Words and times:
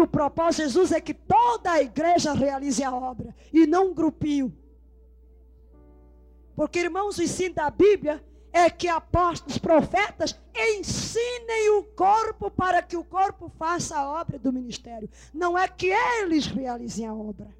O 0.00 0.06
propósito 0.06 0.62
de 0.62 0.68
Jesus 0.68 0.92
é 0.92 1.00
que 1.00 1.12
toda 1.12 1.72
a 1.72 1.82
igreja 1.82 2.32
realize 2.32 2.82
a 2.82 2.94
obra 2.94 3.34
e 3.52 3.66
não 3.66 3.90
um 3.90 3.94
grupinho. 3.94 4.56
Porque, 6.56 6.78
irmãos, 6.78 7.18
o 7.18 7.22
ensino 7.22 7.54
da 7.54 7.70
Bíblia 7.70 8.24
é 8.52 8.70
que 8.70 8.88
apóstolos, 8.88 9.58
profetas 9.58 10.38
ensinem 10.54 11.70
o 11.78 11.84
corpo 11.84 12.50
para 12.50 12.82
que 12.82 12.96
o 12.96 13.04
corpo 13.04 13.50
faça 13.58 13.96
a 13.98 14.20
obra 14.20 14.38
do 14.38 14.52
ministério. 14.52 15.08
Não 15.34 15.56
é 15.56 15.68
que 15.68 15.88
eles 15.88 16.46
realizem 16.46 17.06
a 17.06 17.14
obra. 17.14 17.54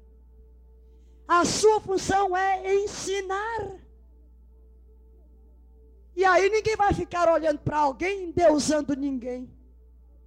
A 1.27 1.45
sua 1.45 1.79
função 1.79 2.35
é 2.35 2.75
ensinar. 2.75 3.71
E 6.15 6.25
aí 6.25 6.49
ninguém 6.49 6.75
vai 6.75 6.93
ficar 6.93 7.31
olhando 7.31 7.59
para 7.59 7.77
alguém 7.77 8.25
endeusando 8.25 8.95
ninguém. 8.95 9.49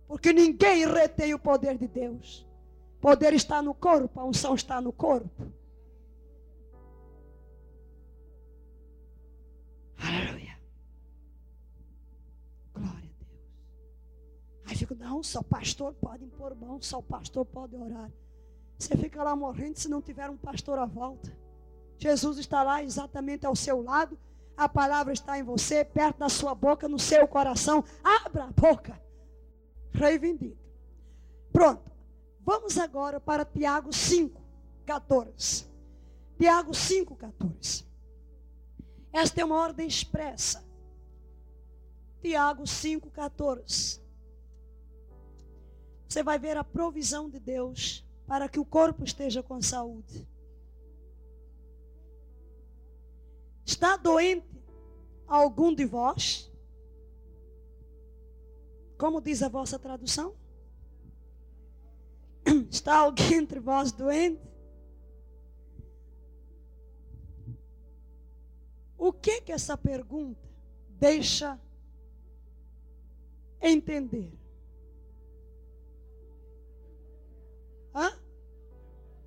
Porque 0.07 0.32
ninguém 0.32 0.86
retém 0.86 1.34
o 1.34 1.39
poder 1.39 1.77
de 1.79 1.89
Deus. 1.89 2.46
Poder 3.00 3.32
está 3.34 3.61
no 3.61 3.75
corpo, 3.75 4.21
a 4.21 4.25
unção 4.25 4.54
está 4.54 4.81
no 4.81 4.93
corpo. 4.93 5.53
Aleluia. 9.98 10.59
Glória 12.72 12.93
a 12.93 13.25
Deus. 13.25 13.45
Aí 14.67 14.76
fico, 14.76 14.95
não, 14.95 15.22
só 15.22 15.40
o 15.40 15.45
pastor 15.45 15.95
pode 15.95 16.25
impor 16.25 16.54
mão, 16.54 16.81
só 16.81 16.98
o 16.98 17.03
pastor 17.03 17.45
pode 17.45 17.76
orar. 17.76 18.11
Você 18.79 18.96
fica 18.96 19.23
lá 19.23 19.36
morrendo 19.36 19.79
se 19.79 19.89
não 19.89 20.03
tiver 20.03 20.29
um 20.29 20.36
pastor 20.36 20.79
à 20.79 20.86
volta. 20.86 21.31
Jesus 21.98 22.39
está 22.39 22.62
lá 22.62 22.82
exatamente 22.82 23.46
ao 23.46 23.54
seu 23.54 23.82
lado. 23.82 24.18
A 24.57 24.68
palavra 24.68 25.12
está 25.12 25.39
em 25.39 25.43
você, 25.43 25.84
perto 25.84 26.18
da 26.18 26.29
sua 26.29 26.54
boca, 26.54 26.89
no 26.89 26.98
seu 26.98 27.26
coração. 27.26 27.84
Abra 28.03 28.45
a 28.45 28.53
boca. 28.53 29.04
Reivindica. 29.94 30.62
Pronto. 31.53 31.90
Vamos 32.41 32.77
agora 32.77 33.20
para 33.20 33.44
Tiago 33.44 33.92
5, 33.92 34.42
14. 34.84 35.67
Tiago 36.37 36.75
5, 36.75 37.17
14. 37.17 37.87
Esta 39.12 39.41
é 39.41 39.45
uma 39.45 39.56
ordem 39.56 39.87
expressa. 39.87 40.62
Tiago 42.20 42.67
5, 42.67 43.11
14. 43.11 44.03
Você 46.09 46.22
vai 46.22 46.39
ver 46.39 46.56
a 46.56 46.65
provisão 46.65 47.31
de 47.31 47.39
Deus 47.39 48.05
para 48.27 48.48
que 48.48 48.59
o 48.59 48.65
corpo 48.65 49.05
esteja 49.05 49.42
com 49.42 49.62
saúde. 49.62 50.28
Está 53.65 53.97
doente 53.97 54.47
algum 55.27 55.75
de 55.75 55.84
vós? 55.84 56.53
Como 58.97 59.20
diz 59.20 59.42
a 59.42 59.48
vossa 59.48 59.78
tradução? 59.78 60.34
Está 62.70 62.98
alguém 62.98 63.34
entre 63.34 63.61
vós 63.61 63.92
doente? 63.92 64.41
O 68.97 69.12
que 69.12 69.42
que 69.42 69.53
essa 69.53 69.77
pergunta 69.77 70.48
deixa 70.89 71.61
entender? 73.61 74.33
Hã? 77.95 78.19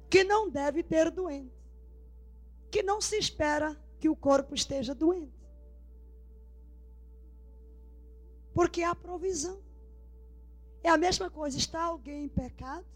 Que 0.09 0.23
não 0.23 0.49
deve 0.49 0.81
ter 0.81 1.11
doente. 1.11 1.53
Que 2.71 2.81
não 2.81 2.99
se 2.99 3.17
espera 3.17 3.79
que 3.99 4.09
o 4.09 4.15
corpo 4.15 4.55
esteja 4.55 4.95
doente. 4.95 5.36
Porque 8.57 8.81
há 8.81 8.95
provisão. 8.95 9.61
É 10.81 10.89
a 10.89 10.97
mesma 10.97 11.29
coisa, 11.29 11.59
está 11.59 11.83
alguém 11.83 12.23
em 12.23 12.27
pecado? 12.27 12.87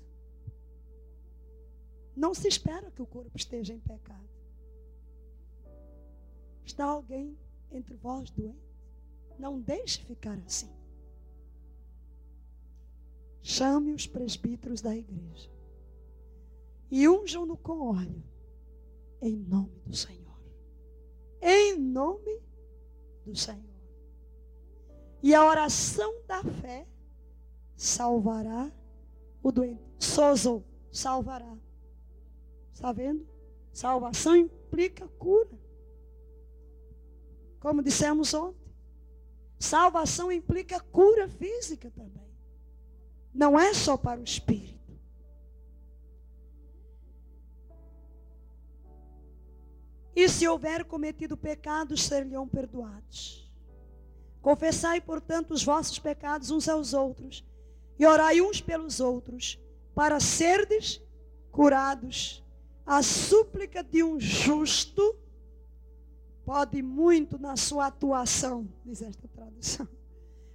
Não 2.16 2.34
se 2.34 2.48
espera 2.48 2.90
que 2.90 3.00
o 3.00 3.06
corpo 3.06 3.38
esteja 3.38 3.72
em 3.72 3.80
pecado. 3.80 4.28
Está 6.66 6.86
alguém 6.86 7.38
entre 7.72 7.96
vós 7.96 8.32
doente? 8.32 8.58
Não 9.38 9.62
deixe 9.62 10.04
ficar 10.04 10.36
assim. 10.48 10.76
Chame 13.44 13.94
os 13.94 14.08
presbíteros 14.08 14.82
da 14.82 14.96
igreja 14.96 15.52
e 16.90 17.08
unjam-no 17.08 17.56
com 17.56 17.96
óleo, 17.96 18.24
em 19.22 19.36
nome 19.36 19.80
do 19.86 19.96
Senhor. 19.96 20.42
Em 21.40 21.78
nome 21.78 22.42
do 23.24 23.36
Senhor. 23.36 23.71
E 25.22 25.36
a 25.36 25.46
oração 25.46 26.22
da 26.28 26.44
fé 26.44 26.88
salvará 27.76 28.72
o 29.44 29.52
doente. 29.52 29.82
Sozo, 30.00 30.64
salvará. 30.92 31.56
Está 32.74 32.92
vendo? 32.92 33.28
Salvação 33.72 34.36
implica 34.36 35.08
cura. 35.08 35.60
Como 37.60 37.84
dissemos 37.84 38.34
ontem. 38.34 38.72
Salvação 39.60 40.32
implica 40.32 40.80
cura 40.80 41.28
física 41.28 41.92
também. 41.92 42.32
Não 43.34 43.60
é 43.60 43.74
só 43.74 43.96
para 43.96 44.20
o 44.20 44.24
espírito. 44.24 44.82
E 50.16 50.28
se 50.28 50.48
houver 50.48 50.84
cometido 50.86 51.38
pecados, 51.38 52.04
serão 52.04 52.48
perdoados. 52.48 53.51
Confessai, 54.42 55.00
portanto, 55.00 55.52
os 55.52 55.64
vossos 55.64 56.00
pecados 56.00 56.50
uns 56.50 56.68
aos 56.68 56.94
outros, 56.94 57.46
e 58.00 58.06
orai 58.06 58.42
uns 58.42 58.60
pelos 58.60 59.00
outros, 59.00 59.60
para 59.94 60.20
serdes 60.20 61.02
curados. 61.52 62.44
A 62.86 63.04
súplica 63.04 63.84
de 63.84 64.04
um 64.04 64.20
justo 64.20 65.16
pode 66.44 66.82
muito 66.82 67.38
na 67.38 67.56
sua 67.56 67.88
atuação, 67.88 68.68
diz 68.84 69.02
esta 69.02 69.28
tradução. 69.28 69.88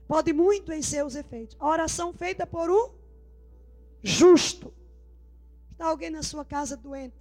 Pode 0.08 0.32
muito 0.32 0.72
em 0.72 0.82
seus 0.82 1.14
efeitos. 1.14 1.56
A 1.58 1.68
oração 1.68 2.12
feita 2.12 2.46
por 2.46 2.70
um 2.70 2.90
justo. 4.02 4.72
Está 5.72 5.86
alguém 5.86 6.10
na 6.10 6.22
sua 6.22 6.44
casa 6.44 6.76
doente? 6.76 7.16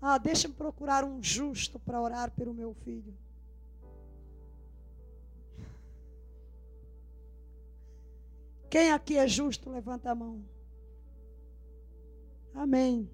Ah, 0.00 0.18
deixa-me 0.18 0.54
procurar 0.54 1.04
um 1.04 1.22
justo 1.22 1.78
para 1.78 2.00
orar 2.00 2.30
pelo 2.30 2.52
meu 2.52 2.74
filho. 2.84 3.16
Quem 8.76 8.92
aqui 8.92 9.16
é 9.16 9.26
justo, 9.26 9.70
levanta 9.70 10.10
a 10.10 10.14
mão. 10.14 10.44
Amém. 12.52 13.10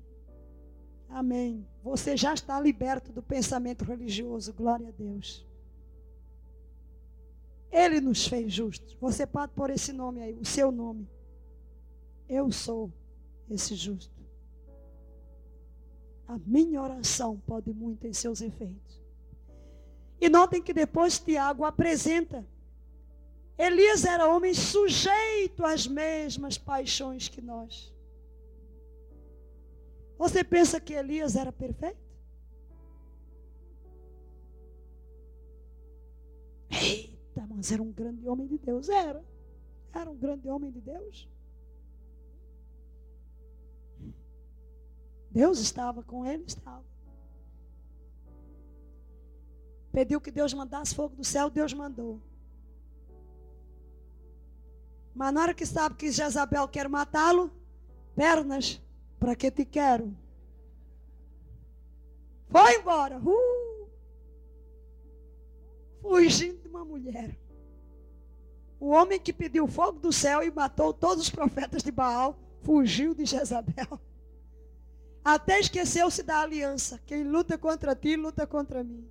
Amém. 1.09 1.65
Você 1.85 2.17
já 2.17 2.35
está 2.35 2.59
liberto 2.59 3.13
do 3.13 3.23
pensamento 3.23 3.85
religioso, 3.85 4.53
glória 4.53 4.89
a 4.89 4.91
Deus. 4.91 5.47
Ele 7.71 8.01
nos 8.01 8.27
fez 8.27 8.53
justos. 8.53 8.97
Você 9.01 9.25
pode 9.25 9.53
pôr 9.53 9.71
esse 9.71 9.93
nome 9.93 10.21
aí, 10.21 10.37
o 10.37 10.45
seu 10.45 10.73
nome. 10.73 11.09
Eu 12.29 12.51
sou 12.51 12.93
esse 13.49 13.77
justo. 13.77 14.21
A 16.27 16.39
minha 16.45 16.83
oração 16.83 17.41
pode 17.47 17.73
muito 17.73 18.05
em 18.05 18.13
seus 18.13 18.41
efeitos. 18.41 19.01
E 20.21 20.29
notem 20.29 20.61
que 20.61 20.75
depois 20.75 21.21
Tiago 21.21 21.65
apresenta. 21.65 22.45
Elias 23.63 24.05
era 24.05 24.29
homem 24.29 24.53
sujeito 24.53 25.65
às 25.65 25.87
mesmas 25.87 26.59
paixões 26.59 27.29
que 27.29 27.41
nós. 27.41 27.95
Você 30.19 30.43
pensa 30.43 30.81
que 30.81 30.93
Elias 30.93 31.37
era 31.37 31.53
perfeito? 31.53 32.03
Eita, 36.71 37.47
mas 37.49 37.71
era 37.71 37.81
um 37.81 37.93
grande 37.93 38.29
homem 38.29 38.49
de 38.49 38.59
Deus. 38.59 38.89
Era. 38.89 39.25
Era 39.95 40.11
um 40.11 40.17
grande 40.17 40.49
homem 40.49 40.73
de 40.73 40.81
Deus. 40.81 41.29
Deus 45.31 45.61
estava 45.61 46.03
com 46.03 46.27
ele, 46.27 46.43
estava. 46.49 46.85
Pediu 49.93 50.21
que 50.21 50.33
Deus 50.33 50.53
mandasse 50.53 50.97
fogo 50.97 51.15
do 51.15 51.23
céu, 51.23 51.49
Deus 51.49 51.73
mandou. 51.73 52.21
Mas 55.15 55.33
na 55.33 55.43
hora 55.43 55.55
que 55.55 55.67
sabe 55.67 55.97
que 55.97 56.11
Jezabel 56.11 56.67
quer 56.69 56.89
matá-lo, 56.89 57.51
pernas, 58.15 58.81
para 59.19 59.37
que 59.37 59.51
te 59.51 59.65
quero? 59.65 60.17
Foi 62.49 62.77
embora. 62.77 63.19
Uh! 63.19 63.89
Fugindo 66.01 66.61
de 66.63 66.69
uma 66.69 66.85
mulher. 66.85 67.39
O 68.81 68.89
homem 68.89 69.21
que 69.21 69.33
pediu 69.33 69.67
fogo 69.69 70.01
do 70.01 70.13
céu 70.13 70.43
e 70.43 70.51
matou 70.51 70.93
todos 70.93 71.23
os 71.23 71.31
profetas 71.31 71.83
de 71.83 71.93
Baal, 71.93 72.37
fugiu 72.63 73.15
de 73.15 73.25
Jezabel. 73.25 74.01
Até 75.25 75.61
esqueceu-se 75.61 76.23
da 76.23 76.41
aliança. 76.41 77.01
Quem 77.07 77.23
luta 77.23 77.57
contra 77.57 77.95
ti, 77.95 78.17
luta 78.17 78.47
contra 78.47 78.83
mim. 78.83 79.09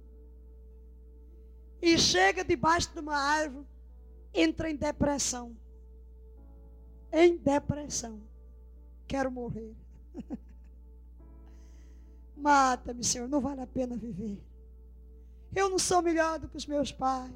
E 1.81 1.97
chega 1.97 2.43
debaixo 2.43 2.91
de 2.93 2.99
uma 2.99 3.15
árvore, 3.15 3.65
entra 4.33 4.69
em 4.69 4.75
depressão. 4.75 5.55
Em 7.11 7.37
depressão. 7.37 8.21
quero 9.07 9.29
morrer. 9.29 9.75
Mata-me, 12.35 13.03
Senhor, 13.03 13.27
não 13.27 13.41
vale 13.41 13.61
a 13.61 13.67
pena 13.67 13.95
viver. 13.95 14.41
Eu 15.53 15.69
não 15.69 15.77
sou 15.77 16.01
melhor 16.01 16.39
do 16.39 16.47
que 16.47 16.57
os 16.57 16.65
meus 16.65 16.91
pais. 16.91 17.31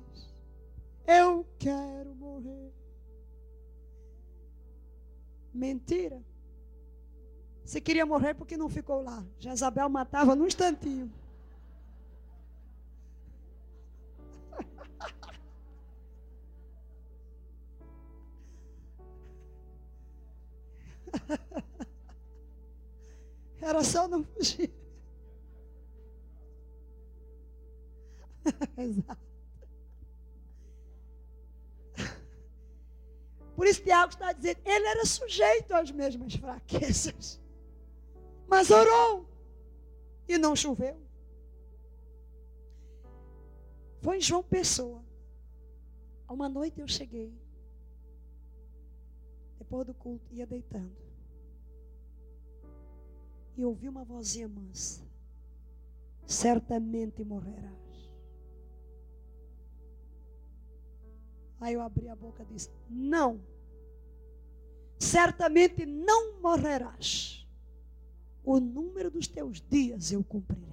Eu 1.06 1.46
quero 1.60 2.16
morrer. 2.16 2.74
Mentira. 5.54 6.22
Você 7.64 7.82
queria 7.82 8.06
morrer 8.06 8.34
porque 8.34 8.56
não 8.56 8.70
ficou 8.70 9.02
lá. 9.02 9.24
Jezabel 9.40 9.90
matava 9.90 10.36
num 10.36 10.48
instantinho. 10.48 11.12
Era 23.62 23.84
só 23.84 24.08
não 24.08 24.24
fugir. 24.24 24.72
Exato. 28.78 29.26
Por 33.56 33.68
isso 33.68 33.82
Tiago 33.82 34.12
está 34.12 34.34
dizendo, 34.34 34.60
ele 34.66 34.86
era 34.86 35.06
sujeito 35.06 35.74
às 35.74 35.90
mesmas 35.90 36.36
fraquezas. 36.36 37.42
Mas 38.48 38.70
orou 38.70 39.28
e 40.28 40.38
não 40.38 40.56
choveu. 40.56 41.02
Foi 44.02 44.18
em 44.18 44.22
João 44.22 44.44
Pessoa. 44.44 45.02
Uma 46.30 46.50
noite 46.50 46.82
eu 46.82 46.88
cheguei. 46.88 47.34
Depois 49.58 49.88
do 49.88 49.94
culto, 49.94 50.34
ia 50.34 50.46
deitando. 50.46 51.05
E 53.58 53.64
ouvi 53.64 53.88
uma 53.88 54.04
vozinha 54.04 54.48
mansa. 54.48 55.04
Certamente 56.26 57.24
morrerás. 57.24 57.76
Aí 61.60 61.74
eu 61.74 61.82
abri 61.82 62.10
a 62.10 62.16
boca 62.16 62.44
e 62.44 62.46
disse: 62.54 62.70
Não, 62.90 63.40
certamente 65.00 65.86
não 65.86 66.40
morrerás. 66.42 67.48
O 68.44 68.60
número 68.60 69.10
dos 69.10 69.28
teus 69.28 69.60
dias 69.62 70.12
eu 70.12 70.24
cumprirei. 70.24 70.66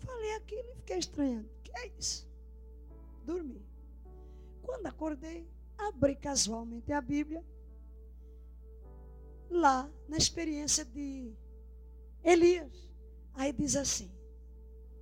Falei 0.00 0.34
aquilo 0.36 0.68
e 0.70 0.76
fiquei 0.76 0.98
estranhando. 0.98 1.48
Que 1.62 1.70
é 1.78 1.86
isso? 1.98 2.28
Dormi. 3.24 3.62
Quando 4.62 4.86
acordei, 4.86 5.48
abri 5.78 6.16
casualmente 6.16 6.92
a 6.92 7.00
Bíblia. 7.00 7.42
Lá 9.50 9.90
na 10.08 10.16
experiência 10.16 10.84
de 10.84 11.32
Elias. 12.22 12.88
Aí 13.34 13.52
diz 13.52 13.76
assim: 13.76 14.10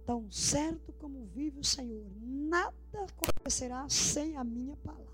Tão 0.04 0.30
certo 0.30 0.92
como 0.92 1.26
vive 1.26 1.58
o 1.58 1.64
Senhor, 1.64 2.06
nada 2.20 2.74
acontecerá 2.94 3.88
sem 3.88 4.36
a 4.36 4.44
minha 4.44 4.76
palavra. 4.76 5.04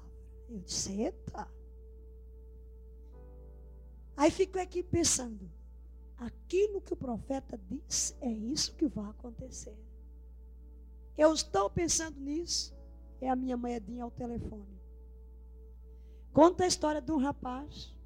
Eu 0.50 0.58
disse, 0.58 1.00
eita. 1.00 1.48
Aí 4.14 4.30
fico 4.30 4.58
aqui 4.58 4.82
pensando, 4.82 5.50
aquilo 6.18 6.82
que 6.82 6.92
o 6.92 6.96
profeta 6.96 7.58
disse, 7.70 8.14
é 8.20 8.30
isso 8.30 8.74
que 8.74 8.86
vai 8.86 9.08
acontecer. 9.08 9.76
Eu 11.16 11.32
estou 11.32 11.70
pensando 11.70 12.20
nisso, 12.20 12.74
é 13.20 13.30
a 13.30 13.36
minha 13.36 13.56
moedinha 13.56 14.04
ao 14.04 14.10
telefone. 14.10 14.78
Conta 16.34 16.64
a 16.64 16.66
história 16.66 17.00
de 17.00 17.10
um 17.10 17.16
rapaz 17.16 17.96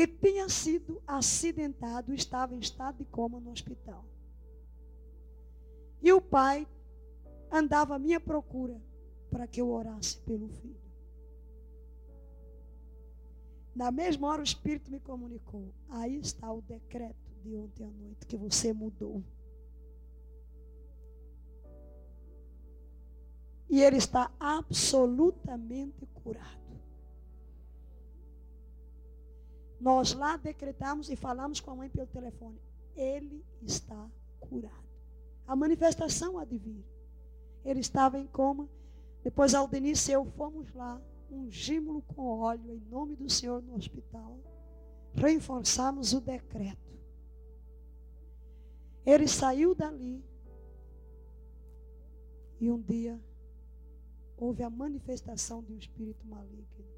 que 0.00 0.06
tinha 0.06 0.48
sido 0.48 1.02
acidentado, 1.06 2.14
estava 2.14 2.54
em 2.54 2.58
estado 2.58 2.96
de 2.96 3.04
coma 3.04 3.38
no 3.38 3.50
hospital. 3.50 4.02
E 6.00 6.10
o 6.10 6.22
pai 6.22 6.66
andava 7.52 7.96
à 7.96 7.98
minha 7.98 8.18
procura 8.18 8.80
para 9.30 9.46
que 9.46 9.60
eu 9.60 9.70
orasse 9.70 10.16
pelo 10.20 10.48
filho. 10.48 10.80
Na 13.74 13.90
mesma 13.90 14.28
hora 14.28 14.40
o 14.40 14.44
Espírito 14.44 14.90
me 14.90 15.00
comunicou. 15.00 15.68
Aí 15.90 16.18
está 16.18 16.50
o 16.50 16.62
decreto 16.62 17.30
de 17.42 17.54
ontem 17.54 17.84
à 17.84 17.90
noite 17.90 18.26
que 18.26 18.38
você 18.38 18.72
mudou. 18.72 19.22
E 23.68 23.82
ele 23.82 23.98
está 23.98 24.32
absolutamente 24.40 26.06
curado. 26.24 26.59
Nós 29.80 30.12
lá 30.12 30.36
decretamos 30.36 31.08
e 31.08 31.16
falamos 31.16 31.60
com 31.60 31.70
a 31.70 31.76
mãe 31.76 31.88
pelo 31.88 32.06
telefone. 32.06 32.60
Ele 32.94 33.44
está 33.62 34.08
curado 34.38 34.90
a 35.50 35.56
manifestação 35.56 36.38
há 36.38 36.44
de 36.44 36.56
vir. 36.56 36.84
Ele 37.64 37.80
estava 37.80 38.16
em 38.16 38.26
coma. 38.28 38.68
Depois 39.24 39.52
Aldenice 39.52 40.12
e 40.12 40.14
eu 40.14 40.24
fomos 40.24 40.72
lá, 40.72 41.02
ungimos 41.28 42.04
com 42.14 42.22
óleo 42.22 42.72
em 42.72 42.88
nome 42.88 43.16
do 43.16 43.28
Senhor 43.28 43.60
no 43.60 43.74
hospital. 43.74 44.38
Reforçamos 45.12 46.12
o 46.12 46.20
decreto. 46.20 46.88
Ele 49.04 49.26
saiu 49.26 49.74
dali. 49.74 50.24
E 52.60 52.70
um 52.70 52.80
dia 52.80 53.20
houve 54.36 54.62
a 54.62 54.70
manifestação 54.70 55.64
de 55.64 55.72
um 55.72 55.78
espírito 55.78 56.24
maligno. 56.28 56.89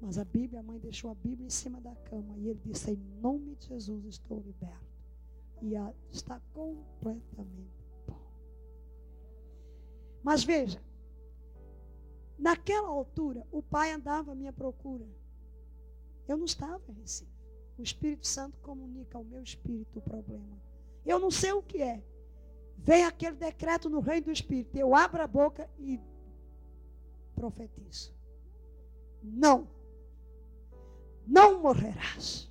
Mas 0.00 0.16
a 0.16 0.24
Bíblia, 0.24 0.60
a 0.60 0.62
mãe 0.62 0.78
deixou 0.78 1.10
a 1.10 1.14
Bíblia 1.14 1.46
em 1.46 1.50
cima 1.50 1.80
da 1.80 1.94
cama 1.94 2.36
e 2.38 2.48
ele 2.48 2.60
disse: 2.64 2.92
Em 2.92 2.96
nome 3.20 3.56
de 3.56 3.66
Jesus 3.66 4.04
estou 4.06 4.40
liberto 4.40 4.88
e 5.60 5.74
está 6.10 6.40
completamente 6.54 7.84
bom. 8.06 8.20
Mas 10.22 10.44
veja, 10.44 10.80
naquela 12.38 12.88
altura, 12.88 13.46
o 13.50 13.62
pai 13.62 13.92
andava 13.92 14.32
à 14.32 14.34
minha 14.34 14.52
procura. 14.52 15.06
Eu 16.28 16.36
não 16.36 16.44
estava 16.44 16.82
em 16.88 17.00
Recife. 17.00 17.38
O 17.78 17.82
Espírito 17.82 18.26
Santo 18.26 18.58
comunica 18.58 19.16
ao 19.16 19.24
meu 19.24 19.42
espírito 19.42 19.98
o 19.98 20.02
problema. 20.02 20.60
Eu 21.06 21.18
não 21.18 21.30
sei 21.30 21.52
o 21.52 21.62
que 21.62 21.80
é. 21.80 22.02
Vem 22.76 23.04
aquele 23.04 23.36
decreto 23.36 23.88
no 23.88 24.00
reino 24.00 24.26
do 24.26 24.32
Espírito. 24.32 24.76
Eu 24.76 24.94
abro 24.94 25.22
a 25.22 25.26
boca 25.26 25.68
e 25.78 26.00
profetizo. 27.34 28.12
Não. 29.22 29.77
Não 31.28 31.60
morrerás 31.60 32.50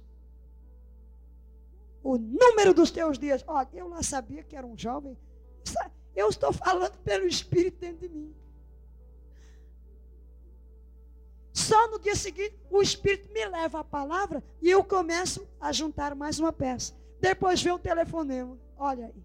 o 2.04 2.18
número 2.18 2.74
dos 2.74 2.92
teus 2.92 3.18
dias. 3.18 3.44
Olha, 3.48 3.68
eu 3.74 3.88
lá 3.90 4.04
sabia 4.04 4.44
que 4.44 4.56
era 4.56 4.66
um 4.66 4.78
jovem. 4.78 5.18
Eu 6.16 6.30
estou 6.30 6.54
falando 6.54 6.98
pelo 7.00 7.26
Espírito 7.26 7.80
dentro 7.80 8.08
de 8.08 8.10
mim. 8.14 8.34
Só 11.52 11.90
no 11.90 12.00
dia 12.00 12.16
seguinte, 12.16 12.56
o 12.70 12.82
Espírito 12.82 13.34
me 13.34 13.46
leva 13.46 13.80
a 13.80 13.84
palavra 13.84 14.44
e 14.62 14.70
eu 14.70 14.84
começo 14.84 15.48
a 15.60 15.72
juntar 15.72 16.16
mais 16.16 16.40
uma 16.40 16.54
peça. 16.54 16.96
Depois 17.20 17.62
vem 17.62 17.74
o 17.74 17.80
telefonema. 17.80 18.58
Olha 18.78 19.08
aí. 19.08 19.24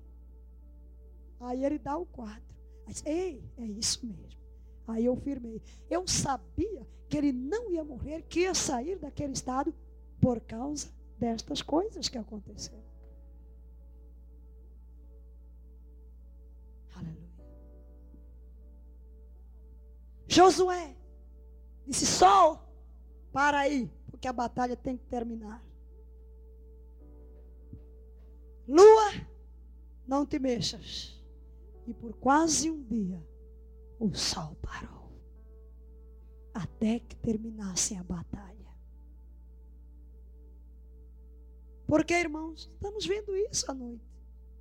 Aí 1.40 1.64
ele 1.64 1.78
dá 1.78 1.96
o 1.96 2.06
quadro. 2.06 2.42
Aí 2.86 2.94
Ei, 3.04 3.44
é 3.58 3.64
isso 3.64 4.04
mesmo. 4.04 4.40
Aí 4.88 5.04
eu 5.04 5.14
firmei. 5.16 5.62
Eu 5.88 6.08
sabia 6.08 6.86
que 7.12 7.18
ele 7.18 7.30
não 7.30 7.70
ia 7.70 7.84
morrer, 7.84 8.22
que 8.22 8.40
ia 8.40 8.54
sair 8.54 8.98
daquele 8.98 9.34
estado 9.34 9.74
por 10.18 10.40
causa 10.40 10.88
destas 11.18 11.60
coisas 11.60 12.08
que 12.08 12.16
aconteceram. 12.16 12.82
Aleluia. 16.94 17.28
Josué 20.26 20.96
disse: 21.86 22.06
Sol, 22.06 22.58
para 23.30 23.58
aí, 23.58 23.92
porque 24.10 24.26
a 24.26 24.32
batalha 24.32 24.74
tem 24.74 24.96
que 24.96 25.04
terminar. 25.04 25.62
Lua, 28.66 29.26
não 30.06 30.24
te 30.24 30.38
mexas. 30.38 31.22
E 31.86 31.92
por 31.92 32.14
quase 32.14 32.70
um 32.70 32.82
dia, 32.84 33.22
o 34.00 34.14
sol 34.14 34.56
parou. 34.62 35.01
Até 36.54 36.98
que 37.00 37.16
terminasse 37.16 37.94
a 37.96 38.02
batalha. 38.02 38.52
Porque, 41.86 42.14
irmãos, 42.14 42.70
estamos 42.72 43.06
vendo 43.06 43.36
isso 43.36 43.70
à 43.70 43.74
noite. 43.74 44.04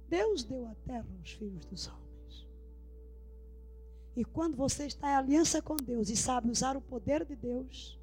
Deus 0.10 0.44
deu 0.44 0.68
a 0.68 0.76
terra 0.86 1.08
aos 1.20 1.32
filhos 1.32 1.66
dos 1.66 1.88
homens. 1.88 2.48
E 4.16 4.26
quando 4.26 4.58
você 4.58 4.86
está 4.86 5.10
em 5.10 5.16
aliança 5.16 5.62
com 5.62 5.78
Deus 5.78 6.10
e 6.10 6.18
sabe 6.18 6.50
usar 6.50 6.76
o 6.76 6.82
poder 6.82 7.26
de 7.26 7.36
Deus, 7.36 7.98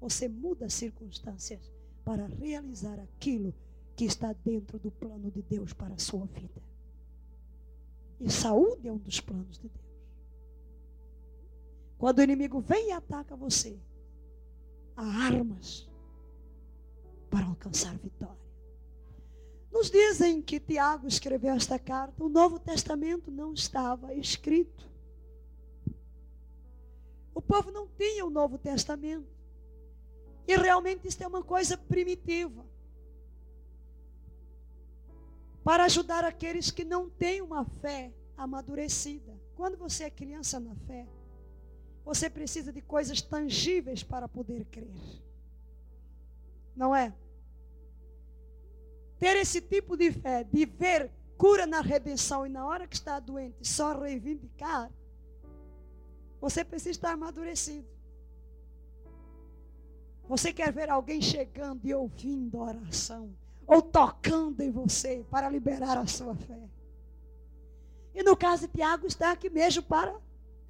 você 0.00 0.26
muda 0.26 0.66
as 0.66 0.72
circunstâncias 0.72 1.70
para 2.04 2.26
realizar 2.26 2.98
aquilo 2.98 3.54
que 3.94 4.06
está 4.06 4.32
dentro 4.32 4.78
do 4.78 4.90
plano 4.90 5.30
de 5.30 5.42
Deus 5.42 5.74
para 5.74 5.92
a 5.92 5.98
sua 5.98 6.24
vida. 6.24 6.62
E 8.18 8.30
saúde 8.30 8.88
é 8.88 8.92
um 8.92 8.96
dos 8.96 9.20
planos 9.20 9.58
de 9.58 9.68
Deus. 9.68 9.89
Quando 12.00 12.18
o 12.18 12.22
inimigo 12.22 12.60
vem 12.60 12.88
e 12.88 12.92
ataca 12.92 13.36
você, 13.36 13.78
há 14.96 15.04
armas 15.26 15.88
alcançar 17.60 17.96
vitória. 17.98 18.40
Nos 19.70 19.90
dizem 19.90 20.40
que 20.40 20.58
Tiago 20.58 21.06
escreveu 21.06 21.54
esta 21.54 21.78
carta, 21.78 22.24
o 22.24 22.28
Novo 22.28 22.58
Testamento 22.58 23.30
não 23.30 23.52
estava 23.52 24.14
escrito. 24.14 24.90
O 27.34 27.40
povo 27.40 27.70
não 27.70 27.86
tinha 27.86 28.24
o 28.24 28.30
Novo 28.30 28.58
Testamento. 28.58 29.28
E 30.48 30.56
realmente 30.56 31.06
isso 31.06 31.22
é 31.22 31.26
uma 31.26 31.42
coisa 31.42 31.76
primitiva. 31.76 32.66
Para 35.62 35.84
ajudar 35.84 36.24
aqueles 36.24 36.70
que 36.70 36.82
não 36.82 37.08
têm 37.08 37.40
uma 37.40 37.64
fé 37.64 38.12
amadurecida. 38.36 39.38
Quando 39.54 39.76
você 39.76 40.04
é 40.04 40.10
criança 40.10 40.58
na 40.58 40.74
fé, 40.74 41.06
você 42.04 42.28
precisa 42.28 42.72
de 42.72 42.80
coisas 42.80 43.20
tangíveis 43.20 44.02
para 44.02 44.28
poder 44.28 44.64
crer. 44.66 44.90
Não 46.74 46.94
é? 46.94 47.12
Ter 49.18 49.36
esse 49.36 49.60
tipo 49.60 49.96
de 49.96 50.12
fé, 50.12 50.44
de 50.44 50.64
ver 50.64 51.10
cura 51.36 51.66
na 51.66 51.80
redenção 51.80 52.46
e 52.46 52.48
na 52.48 52.66
hora 52.66 52.86
que 52.86 52.94
está 52.94 53.20
doente 53.20 53.66
só 53.66 53.98
reivindicar, 53.98 54.90
você 56.40 56.64
precisa 56.64 56.90
estar 56.90 57.12
amadurecido. 57.12 57.86
Você 60.28 60.52
quer 60.52 60.72
ver 60.72 60.88
alguém 60.88 61.20
chegando 61.20 61.84
e 61.84 61.92
ouvindo 61.92 62.58
a 62.58 62.66
oração, 62.66 63.34
ou 63.66 63.82
tocando 63.82 64.60
em 64.60 64.70
você 64.70 65.24
para 65.30 65.50
liberar 65.50 65.98
a 65.98 66.06
sua 66.06 66.34
fé. 66.34 66.60
E 68.14 68.22
no 68.22 68.36
caso 68.36 68.66
de 68.66 68.74
Tiago, 68.74 69.06
está 69.06 69.32
aqui 69.32 69.50
mesmo 69.50 69.82
para 69.82 70.14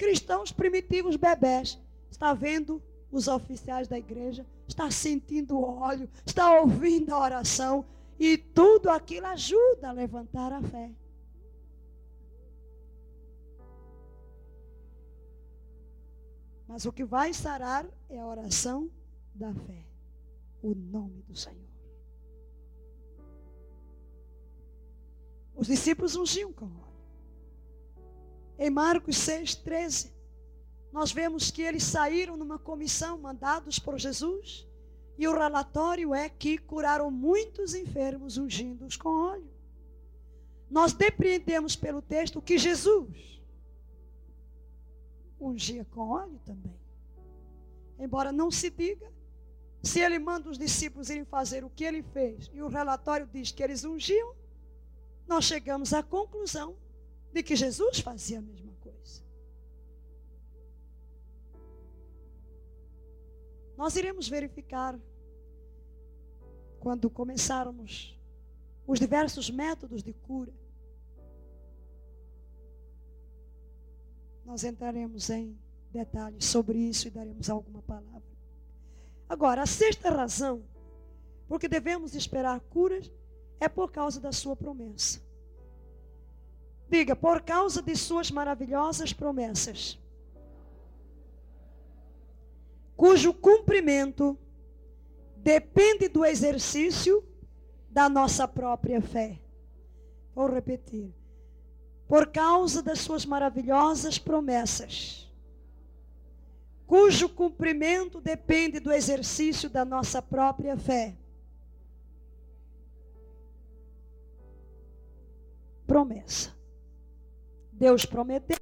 cristãos 0.01 0.51
primitivos 0.51 1.15
bebés. 1.15 1.79
Está 2.11 2.33
vendo 2.33 2.83
os 3.13 3.29
oficiais 3.29 3.87
da 3.87 3.99
igreja, 3.99 4.47
está 4.67 4.91
sentindo 4.91 5.59
o 5.59 5.79
óleo, 5.79 6.09
está 6.25 6.59
ouvindo 6.59 7.13
a 7.13 7.21
oração, 7.21 7.85
e 8.19 8.39
tudo 8.39 8.89
aquilo 8.89 9.27
ajuda 9.27 9.91
a 9.91 9.93
levantar 9.93 10.55
a 10.55 10.63
fé. 10.63 10.91
Mas 16.67 16.87
o 16.87 16.93
que 16.93 17.05
vai 17.05 17.35
sarar 17.35 17.85
é 18.09 18.19
a 18.19 18.27
oração 18.27 18.91
da 19.35 19.53
fé. 19.53 19.85
O 20.63 20.75
nome 20.75 21.23
do 21.23 21.37
Senhor. 21.37 21.69
Os 25.55 25.67
discípulos 25.67 26.17
ungiam 26.17 26.53
com 26.53 26.65
óleo. 26.65 26.90
Em 28.63 28.69
Marcos 28.69 29.17
6, 29.17 29.55
13, 29.55 30.13
nós 30.93 31.11
vemos 31.11 31.51
que 31.51 31.63
eles 31.63 31.83
saíram 31.83 32.37
numa 32.37 32.59
comissão 32.59 33.17
mandados 33.17 33.79
por 33.79 33.99
Jesus. 33.99 34.69
E 35.17 35.27
o 35.27 35.33
relatório 35.33 36.15
é 36.15 36.29
que 36.29 36.59
curaram 36.59 37.11
muitos 37.11 37.75
enfermos 37.75 38.37
ungindo-os 38.37 38.99
com 38.99 39.09
óleo. 39.09 39.51
Nós 40.71 40.93
depreendemos 40.93 41.75
pelo 41.75 42.03
texto 42.03 42.43
que 42.43 42.59
Jesus 42.59 43.41
ungia 45.41 45.87
com 45.87 46.11
óleo 46.11 46.39
também. 46.45 46.79
Embora 47.99 48.31
não 48.31 48.51
se 48.51 48.69
diga, 48.69 49.11
se 49.83 50.01
ele 50.01 50.19
manda 50.19 50.51
os 50.51 50.59
discípulos 50.59 51.09
irem 51.09 51.25
fazer 51.25 51.65
o 51.65 51.71
que 51.71 51.85
ele 51.85 52.03
fez 52.03 52.51
e 52.53 52.61
o 52.61 52.69
relatório 52.69 53.27
diz 53.27 53.51
que 53.51 53.63
eles 53.63 53.85
ungiam, 53.85 54.35
nós 55.27 55.47
chegamos 55.47 55.95
à 55.95 56.03
conclusão 56.03 56.77
de 57.33 57.43
que 57.43 57.57
Jesus 57.57 58.01
fazia 58.01 58.39
a 58.39 58.43
mesma 58.43 58.73
coisa. 58.81 59.23
Nós 63.77 63.97
iremos 63.97 64.29
verificar 64.29 64.99
quando 66.79 67.09
começarmos 67.09 68.19
os 68.87 68.99
diversos 68.99 69.51
métodos 69.51 70.03
de 70.03 70.13
cura 70.13 70.53
Nós 74.51 74.65
entraremos 74.65 75.31
em 75.31 75.57
detalhes 75.93 76.45
sobre 76.45 76.77
isso 76.77 77.07
e 77.07 77.11
daremos 77.13 77.49
alguma 77.49 77.81
palavra. 77.83 78.29
Agora, 79.29 79.63
a 79.63 79.67
sexta 79.67 80.11
razão, 80.11 80.65
porque 81.47 81.69
devemos 81.69 82.17
esperar 82.17 82.59
curas, 82.59 83.09
é 83.61 83.69
por 83.69 83.93
causa 83.93 84.21
da 84.21 84.33
sua 84.33 84.57
promessa. 84.57 85.21
Diga, 86.91 87.15
por 87.15 87.41
causa 87.43 87.81
de 87.81 87.95
suas 87.95 88.33
maravilhosas 88.33 89.13
promessas, 89.13 89.97
cujo 92.97 93.33
cumprimento 93.33 94.37
depende 95.37 96.09
do 96.09 96.25
exercício 96.25 97.25
da 97.89 98.09
nossa 98.09 98.49
própria 98.49 99.01
fé. 99.01 99.39
Vou 100.35 100.49
repetir 100.49 101.15
por 102.09 102.27
causa 102.27 102.83
das 102.83 102.99
suas 102.99 103.25
maravilhosas 103.25 104.19
promessas, 104.19 105.33
cujo 106.89 107.29
cumprimento 107.29 108.21
depende 108.21 108.81
do 108.81 108.91
exercício 108.93 109.71
da 109.71 109.85
nossa 109.85 110.21
própria 110.21 110.77
fé. 110.77 111.17
Promessa. 115.87 116.60
Deus 117.81 118.05
prometeu, 118.05 118.59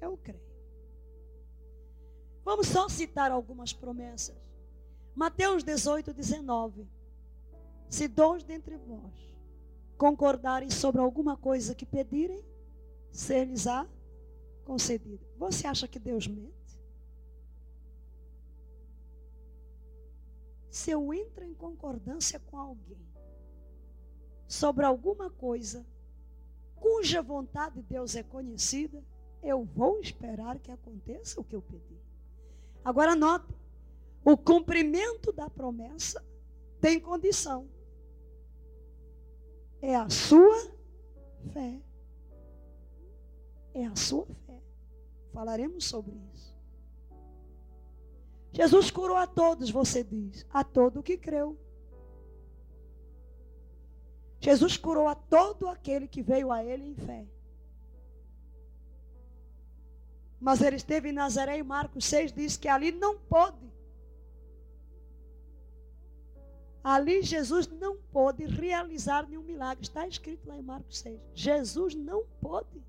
eu 0.00 0.16
creio. 0.16 0.42
Vamos 2.44 2.66
só 2.66 2.88
citar 2.88 3.30
algumas 3.30 3.72
promessas. 3.72 4.36
Mateus 5.14 5.62
18, 5.62 6.12
19. 6.12 6.88
Se 7.88 8.08
dois 8.08 8.42
dentre 8.42 8.76
vós 8.76 9.14
concordarem 9.96 10.68
sobre 10.70 11.00
alguma 11.00 11.36
coisa 11.36 11.72
que 11.72 11.86
pedirem, 11.86 12.44
ser-lhes-á 13.12 13.88
concedida. 14.64 15.24
Você 15.36 15.68
acha 15.68 15.86
que 15.86 16.00
Deus 16.00 16.26
mente? 16.26 16.82
Se 20.68 20.90
eu 20.90 21.14
entro 21.14 21.44
em 21.44 21.54
concordância 21.54 22.40
com 22.40 22.58
alguém 22.58 23.06
sobre 24.48 24.84
alguma 24.84 25.30
coisa 25.30 25.86
cuja 26.80 27.22
vontade 27.22 27.76
de 27.76 27.82
Deus 27.82 28.14
é 28.16 28.22
conhecida, 28.22 29.02
eu 29.42 29.64
vou 29.64 30.00
esperar 30.00 30.58
que 30.58 30.70
aconteça 30.70 31.40
o 31.40 31.44
que 31.44 31.54
eu 31.54 31.62
pedi. 31.62 31.98
Agora 32.84 33.14
note, 33.14 33.54
o 34.24 34.36
cumprimento 34.36 35.32
da 35.32 35.48
promessa 35.48 36.24
tem 36.80 36.98
condição 36.98 37.68
é 39.80 39.94
a 39.94 40.08
sua 40.08 40.72
fé. 41.52 41.80
É 43.74 43.86
a 43.86 43.96
sua 43.96 44.26
fé. 44.46 44.60
Falaremos 45.32 45.84
sobre 45.84 46.16
isso. 46.34 46.56
Jesus 48.52 48.90
curou 48.90 49.16
a 49.16 49.26
todos, 49.26 49.70
você 49.70 50.02
diz, 50.02 50.44
a 50.50 50.64
todo 50.64 51.02
que 51.02 51.16
creu. 51.16 51.56
Jesus 54.40 54.76
curou 54.76 55.08
a 55.08 55.14
todo 55.14 55.68
aquele 55.68 56.06
que 56.06 56.22
veio 56.22 56.52
a 56.52 56.64
ele 56.64 56.84
em 56.84 56.94
fé. 56.94 57.26
Mas 60.40 60.62
ele 60.62 60.76
esteve 60.76 61.08
em 61.08 61.12
Nazaré 61.12 61.58
e 61.58 61.62
Marcos 61.62 62.04
6 62.04 62.32
diz 62.32 62.56
que 62.56 62.68
ali 62.68 62.92
não 62.92 63.18
pôde 63.18 63.68
Ali 66.88 67.22
Jesus 67.22 67.66
não 67.66 67.98
pôde 67.98 68.46
realizar 68.46 69.28
nenhum 69.28 69.42
milagre. 69.42 69.84
Está 69.84 70.08
escrito 70.08 70.48
lá 70.48 70.56
em 70.56 70.62
Marcos 70.62 71.00
6. 71.00 71.20
Jesus 71.34 71.94
não 71.94 72.24
pôde. 72.40 72.82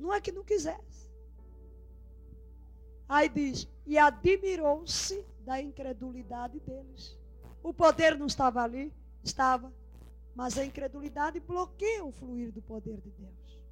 Não 0.00 0.12
é 0.14 0.18
que 0.18 0.32
não 0.32 0.42
quisesse. 0.42 1.10
Aí 3.06 3.28
diz: 3.28 3.68
e 3.84 3.98
admirou-se 3.98 5.22
da 5.40 5.60
incredulidade 5.60 6.58
deles. 6.60 7.18
O 7.62 7.74
poder 7.74 8.16
não 8.16 8.26
estava 8.26 8.62
ali, 8.62 8.90
estava, 9.22 9.72
mas 10.34 10.56
a 10.58 10.64
incredulidade 10.64 11.38
bloqueia 11.40 12.04
o 12.04 12.12
fluir 12.12 12.50
do 12.50 12.62
poder 12.62 13.00
de 13.00 13.10
Deus. 13.10 13.62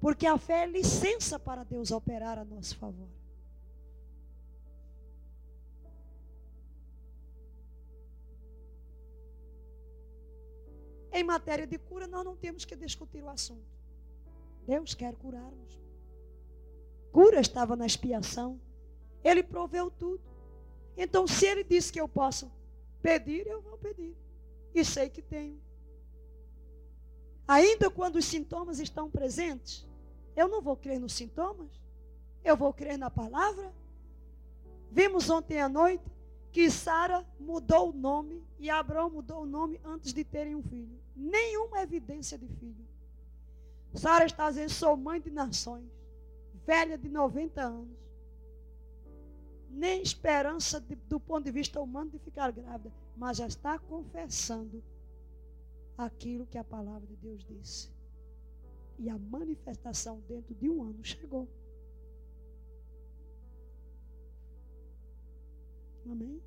Porque 0.00 0.26
a 0.26 0.38
fé 0.38 0.64
é 0.64 0.66
licença 0.66 1.38
para 1.38 1.64
Deus 1.64 1.90
operar 1.90 2.38
a 2.38 2.44
nosso 2.44 2.76
favor. 2.76 3.08
Em 11.12 11.24
matéria 11.24 11.66
de 11.66 11.78
cura, 11.78 12.06
nós 12.06 12.24
não 12.24 12.36
temos 12.36 12.64
que 12.64 12.76
discutir 12.76 13.22
o 13.24 13.28
assunto. 13.28 13.66
Deus 14.66 14.94
quer 14.94 15.14
curar-nos. 15.16 15.80
Cura 17.10 17.40
estava 17.40 17.74
na 17.74 17.86
expiação. 17.86 18.60
Ele 19.24 19.42
proveu 19.42 19.90
tudo. 19.90 20.22
Então, 20.96 21.26
se 21.26 21.46
ele 21.46 21.64
disse 21.64 21.92
que 21.92 22.00
eu 22.00 22.08
posso 22.08 22.52
pedir, 23.02 23.46
eu 23.46 23.60
vou 23.62 23.78
pedir. 23.78 24.14
E 24.74 24.84
sei 24.84 25.08
que 25.08 25.22
tenho. 25.22 25.60
Ainda 27.46 27.90
quando 27.90 28.16
os 28.16 28.26
sintomas 28.26 28.78
estão 28.78 29.10
presentes, 29.10 29.86
eu 30.36 30.48
não 30.48 30.60
vou 30.60 30.76
crer 30.76 31.00
nos 31.00 31.14
sintomas. 31.14 31.80
Eu 32.44 32.56
vou 32.56 32.72
crer 32.72 32.98
na 32.98 33.10
palavra. 33.10 33.72
Vimos 34.90 35.28
ontem 35.28 35.60
à 35.60 35.68
noite 35.68 36.04
que 36.52 36.70
Sara 36.70 37.26
mudou 37.38 37.90
o 37.90 37.92
nome 37.92 38.42
e 38.58 38.70
Abraão 38.70 39.10
mudou 39.10 39.42
o 39.42 39.46
nome 39.46 39.80
antes 39.84 40.12
de 40.12 40.24
terem 40.24 40.54
um 40.54 40.62
filho. 40.62 40.98
Nenhuma 41.14 41.82
evidência 41.82 42.38
de 42.38 42.48
filho. 42.48 42.86
Sara 43.94 44.26
está 44.26 44.48
dizendo: 44.48 44.70
sou 44.70 44.96
mãe 44.96 45.20
de 45.20 45.30
nações, 45.30 45.90
velha 46.66 46.96
de 46.96 47.08
90 47.08 47.60
anos. 47.60 47.98
Nem 49.70 50.02
esperança 50.02 50.80
de, 50.80 50.94
do 50.94 51.20
ponto 51.20 51.44
de 51.44 51.50
vista 51.50 51.80
humano 51.80 52.10
de 52.10 52.18
ficar 52.18 52.50
grávida, 52.50 52.92
mas 53.18 53.36
já 53.36 53.48
está 53.48 53.78
confessando 53.80 54.82
aquilo 55.96 56.46
que 56.46 56.56
a 56.56 56.62
palavra 56.62 57.04
de 57.04 57.16
Deus 57.16 57.44
disse. 57.44 57.90
E 58.96 59.10
a 59.10 59.18
manifestação 59.18 60.20
dentro 60.28 60.54
de 60.54 60.70
um 60.70 60.84
ano 60.84 61.04
chegou. 61.04 61.48
Amém? 66.06 66.40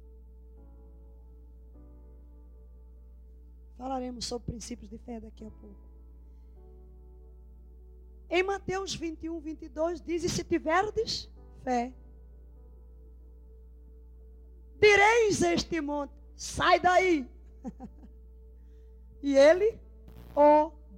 Falaremos 3.77 4.25
sobre 4.25 4.51
princípios 4.51 4.89
de 4.89 4.97
fé 4.97 5.19
daqui 5.19 5.45
a 5.45 5.51
pouco. 5.51 5.91
Em 8.29 8.43
Mateus 8.43 8.95
21, 8.95 9.39
22, 9.41 10.01
diz: 10.01 10.23
E 10.23 10.29
se 10.29 10.43
tiverdes 10.43 11.29
fé, 11.63 11.93
direis 14.79 15.41
este 15.41 15.81
monte: 15.81 16.20
sai 16.35 16.79
daí. 16.79 17.29
e 19.21 19.35
ele 19.35 19.79
obedecerá. 20.35 20.91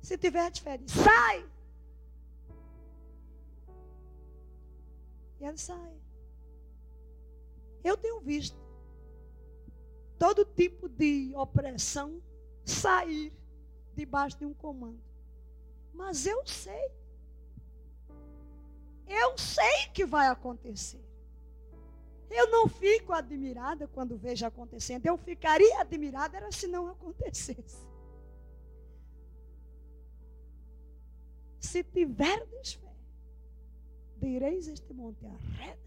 Se 0.00 0.18
tiver 0.18 0.50
diz, 0.50 0.92
sai. 0.92 1.48
E 5.40 5.46
ele 5.46 5.56
sai. 5.56 5.94
Eu 7.82 7.96
tenho 7.96 8.20
visto 8.20 8.64
todo 10.18 10.44
tipo 10.44 10.88
de 10.88 11.32
opressão 11.34 12.22
sair 12.64 13.32
debaixo 13.94 14.38
de 14.38 14.46
um 14.46 14.54
comando. 14.54 15.00
Mas 15.92 16.26
eu 16.26 16.46
sei. 16.46 16.90
Eu 19.06 19.36
sei 19.36 19.88
que 19.92 20.04
vai 20.04 20.28
acontecer. 20.28 21.02
Eu 22.30 22.50
não 22.50 22.68
fico 22.68 23.12
admirada 23.12 23.86
quando 23.86 24.16
vejo 24.16 24.44
acontecendo. 24.44 25.06
Eu 25.06 25.16
ficaria 25.16 25.80
admirada 25.80 26.36
era 26.36 26.50
se 26.50 26.66
não 26.66 26.88
acontecesse. 26.88 27.86
Se 31.60 31.82
tiverdes 31.84 32.74
fé, 32.74 32.92
direis 34.18 34.68
este 34.68 34.92
monte 34.92 35.24
arreda. 35.24 35.78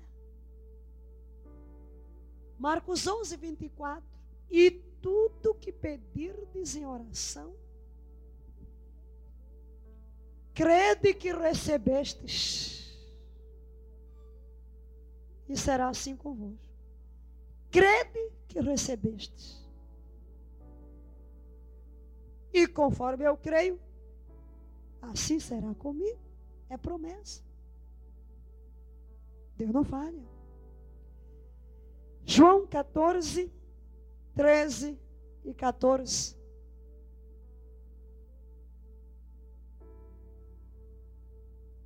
Marcos 2.57 3.05
11, 3.05 3.36
24. 3.36 4.03
E 4.50 4.71
tudo 5.01 5.53
que 5.55 5.71
pedirdes 5.71 6.75
em 6.75 6.86
oração, 6.86 7.53
crede 10.53 11.13
que 11.13 11.31
recebestes 11.31 12.76
e 15.47 15.55
será 15.55 15.89
assim 15.89 16.15
convosco. 16.15 16.67
Crede 17.71 18.31
que 18.47 18.59
recebestes. 18.59 19.65
E 22.53 22.67
conforme 22.67 23.25
eu 23.25 23.37
creio, 23.37 23.79
assim 25.01 25.39
será 25.39 25.73
comigo. 25.75 26.19
É 26.69 26.77
promessa. 26.77 27.43
Deus 29.55 29.71
não 29.71 29.83
falha. 29.83 30.23
João 32.25 32.67
14, 32.67 33.51
13 34.36 34.99
e 35.45 35.53
14. 35.53 36.36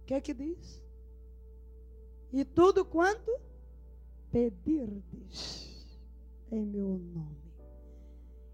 O 0.02 0.06
que 0.06 0.14
é 0.16 0.22
que 0.22 0.34
diz? 0.34 0.84
E 2.34 2.44
tudo 2.44 2.84
quanto 2.84 3.32
pedirdes 4.32 5.88
em 6.52 6.66
meu 6.66 6.98
nome. 6.98 7.42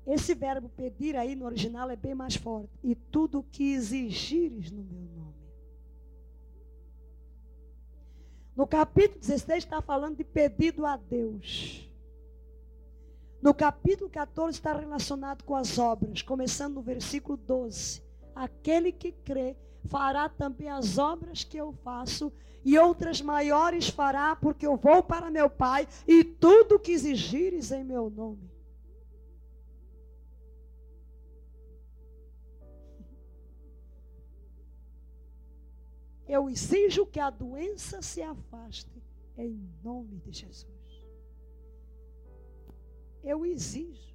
Esse 0.05 0.33
verbo 0.33 0.69
pedir 0.69 1.15
aí 1.17 1.35
no 1.35 1.45
original 1.45 1.89
é 1.89 1.95
bem 1.95 2.15
mais 2.15 2.35
forte. 2.35 2.69
E 2.81 2.95
tudo 2.95 3.45
que 3.51 3.73
exigires 3.73 4.71
no 4.71 4.83
meu 4.83 5.01
nome. 5.01 5.27
No 8.55 8.65
capítulo 8.65 9.19
16 9.19 9.65
está 9.65 9.81
falando 9.81 10.17
de 10.17 10.23
pedido 10.23 10.85
a 10.85 10.95
Deus. 10.95 11.87
No 13.41 13.53
capítulo 13.53 14.09
14 14.09 14.57
está 14.57 14.73
relacionado 14.73 15.43
com 15.43 15.55
as 15.55 15.77
obras, 15.77 16.21
começando 16.21 16.75
no 16.75 16.81
versículo 16.81 17.37
12. 17.37 18.01
Aquele 18.33 18.91
que 18.91 19.11
crê 19.11 19.55
fará 19.89 20.29
também 20.29 20.69
as 20.69 20.97
obras 20.97 21.43
que 21.43 21.57
eu 21.57 21.73
faço, 21.83 22.31
e 22.63 22.77
outras 22.77 23.21
maiores 23.21 23.89
fará, 23.89 24.35
porque 24.35 24.67
eu 24.67 24.75
vou 24.75 25.01
para 25.01 25.31
meu 25.31 25.49
Pai, 25.49 25.87
e 26.07 26.23
tudo 26.23 26.79
que 26.79 26.91
exigires 26.91 27.71
em 27.71 27.83
meu 27.83 28.09
nome. 28.09 28.49
Eu 36.27 36.49
exijo 36.49 37.05
que 37.05 37.21
a 37.21 37.29
doença 37.29 38.01
se 38.01 38.21
afaste, 38.21 39.01
em 39.37 39.57
nome 39.81 40.17
de 40.17 40.31
Jesus. 40.33 40.67
Eu 43.23 43.45
exijo. 43.45 44.13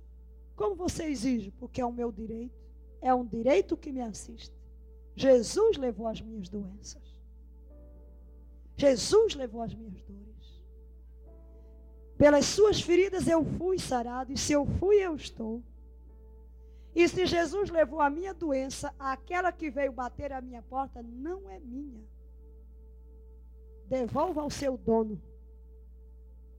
Como 0.55 0.75
você 0.75 1.05
exige? 1.05 1.51
Porque 1.53 1.81
é 1.81 1.87
o 1.87 1.93
meu 1.93 2.13
direito. 2.13 2.61
É 3.01 3.15
um 3.15 3.25
direito 3.25 3.77
que 3.77 3.91
me 3.91 4.03
assiste. 4.03 4.62
Jesus 5.15 5.77
levou 5.77 6.09
as 6.09 6.21
minhas 6.21 6.49
doenças. 6.49 7.03
Jesus 8.77 9.35
levou 9.35 9.63
as 9.63 9.75
minhas 9.75 10.01
dores. 10.03 10.63
Pelas 12.17 12.47
suas 12.47 12.81
feridas 12.81 13.27
eu 13.27 13.45
fui 13.45 13.79
sarado, 13.79 14.33
e 14.33 14.39
se 14.39 14.53
eu 14.53 14.65
fui, 14.65 14.97
eu 14.97 15.15
estou. 15.15 15.63
E 16.95 17.09
se 17.09 17.27
Jesus 17.27 17.71
levou 17.71 18.01
a 18.01 18.11
minha 18.11 18.35
doença, 18.35 18.95
aquela 18.99 19.51
que 19.51 19.71
veio 19.71 19.93
bater 19.93 20.33
a 20.33 20.41
minha 20.41 20.63
porta 20.63 21.03
não 21.03 21.49
é 21.51 21.59
minha. 21.59 22.05
Devolva 23.87 24.43
ao 24.43 24.51
seu 24.51 24.77
dono. 24.77 25.21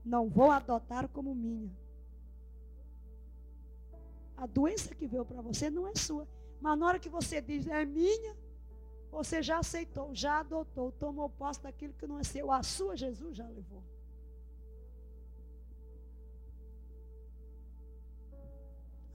Não 0.04 0.28
vou 0.28 0.50
adotar 0.50 1.08
como 1.08 1.34
minha. 1.34 1.70
A 4.36 4.46
doença 4.46 4.94
que 4.94 5.06
veio 5.06 5.24
para 5.24 5.40
você 5.40 5.70
não 5.70 5.86
é 5.86 5.94
sua. 5.94 6.28
Mas 6.60 6.78
na 6.78 6.86
hora 6.86 6.98
que 6.98 7.08
você 7.08 7.40
diz 7.40 7.66
é 7.66 7.84
minha, 7.84 8.36
você 9.14 9.40
já 9.40 9.58
aceitou, 9.60 10.12
já 10.12 10.40
adotou, 10.40 10.90
tomou 10.90 11.30
posse 11.30 11.62
daquilo 11.62 11.94
que 11.94 12.06
não 12.06 12.18
é 12.18 12.24
seu. 12.24 12.50
A 12.50 12.62
sua 12.64 12.96
Jesus 12.96 13.36
já 13.36 13.46
levou. 13.46 13.82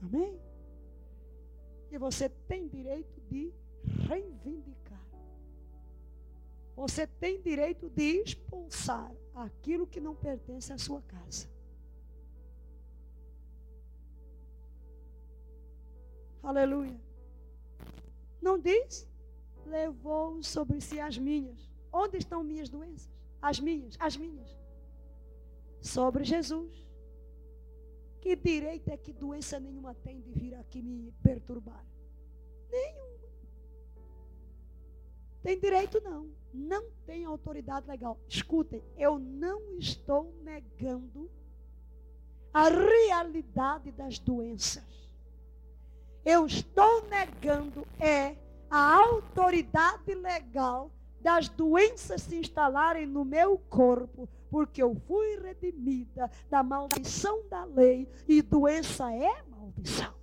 Amém? 0.02 0.40
E 1.90 1.98
você 1.98 2.30
tem 2.30 2.66
direito 2.66 3.20
de 3.28 3.52
reivindicar. 4.08 5.04
Você 6.74 7.06
tem 7.06 7.42
direito 7.42 7.90
de 7.90 8.22
expulsar 8.22 9.12
aquilo 9.34 9.86
que 9.86 10.00
não 10.00 10.14
pertence 10.14 10.72
à 10.72 10.78
sua 10.78 11.02
casa. 11.02 11.46
Aleluia. 16.42 16.98
Não 18.40 18.58
diz? 18.58 19.09
Levou 19.66 20.42
sobre 20.42 20.80
si 20.80 21.00
as 21.00 21.18
minhas. 21.18 21.70
Onde 21.92 22.18
estão 22.18 22.42
minhas 22.42 22.68
doenças? 22.68 23.10
As 23.40 23.58
minhas, 23.58 23.96
as 23.98 24.16
minhas. 24.16 24.56
Sobre 25.80 26.24
Jesus. 26.24 26.86
Que 28.20 28.36
direito 28.36 28.88
é 28.90 28.96
que 28.96 29.12
doença 29.12 29.58
nenhuma 29.58 29.94
tem 29.94 30.20
de 30.20 30.32
vir 30.32 30.54
aqui 30.54 30.82
me 30.82 31.12
perturbar? 31.22 31.84
Nenhuma. 32.70 33.10
Tem 35.42 35.58
direito 35.58 36.00
não. 36.02 36.30
Não 36.52 36.90
tem 37.06 37.24
autoridade 37.24 37.86
legal. 37.86 38.18
Escutem, 38.28 38.82
eu 38.96 39.18
não 39.18 39.78
estou 39.78 40.34
negando 40.42 41.30
a 42.52 42.68
realidade 42.68 43.90
das 43.92 44.18
doenças. 44.18 44.84
Eu 46.24 46.46
estou 46.46 47.02
negando 47.08 47.86
é 47.98 48.36
a 48.70 48.96
autoridade 48.96 50.14
legal 50.14 50.90
das 51.20 51.48
doenças 51.48 52.22
se 52.22 52.36
instalarem 52.36 53.06
no 53.06 53.24
meu 53.24 53.58
corpo, 53.68 54.28
porque 54.48 54.82
eu 54.82 54.94
fui 55.06 55.38
redimida 55.40 56.30
da 56.48 56.62
maldição 56.62 57.42
da 57.48 57.64
lei 57.64 58.08
e 58.28 58.40
doença 58.40 59.12
é 59.12 59.42
maldição. 59.50 60.14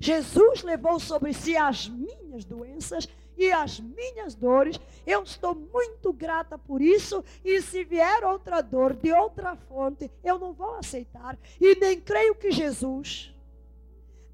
Jesus 0.00 0.62
levou 0.62 0.98
sobre 0.98 1.34
si 1.34 1.56
as 1.56 1.86
minhas 1.86 2.44
doenças 2.44 3.06
e 3.36 3.52
as 3.52 3.78
minhas 3.80 4.34
dores. 4.34 4.80
Eu 5.06 5.22
estou 5.22 5.54
muito 5.54 6.12
grata 6.12 6.56
por 6.56 6.80
isso. 6.80 7.22
E 7.44 7.60
se 7.60 7.84
vier 7.84 8.24
outra 8.24 8.62
dor 8.62 8.94
de 8.94 9.12
outra 9.12 9.56
fonte, 9.56 10.10
eu 10.24 10.38
não 10.38 10.54
vou 10.54 10.76
aceitar. 10.76 11.38
E 11.60 11.74
nem 11.78 12.00
creio 12.00 12.34
que 12.34 12.50
Jesus 12.50 13.34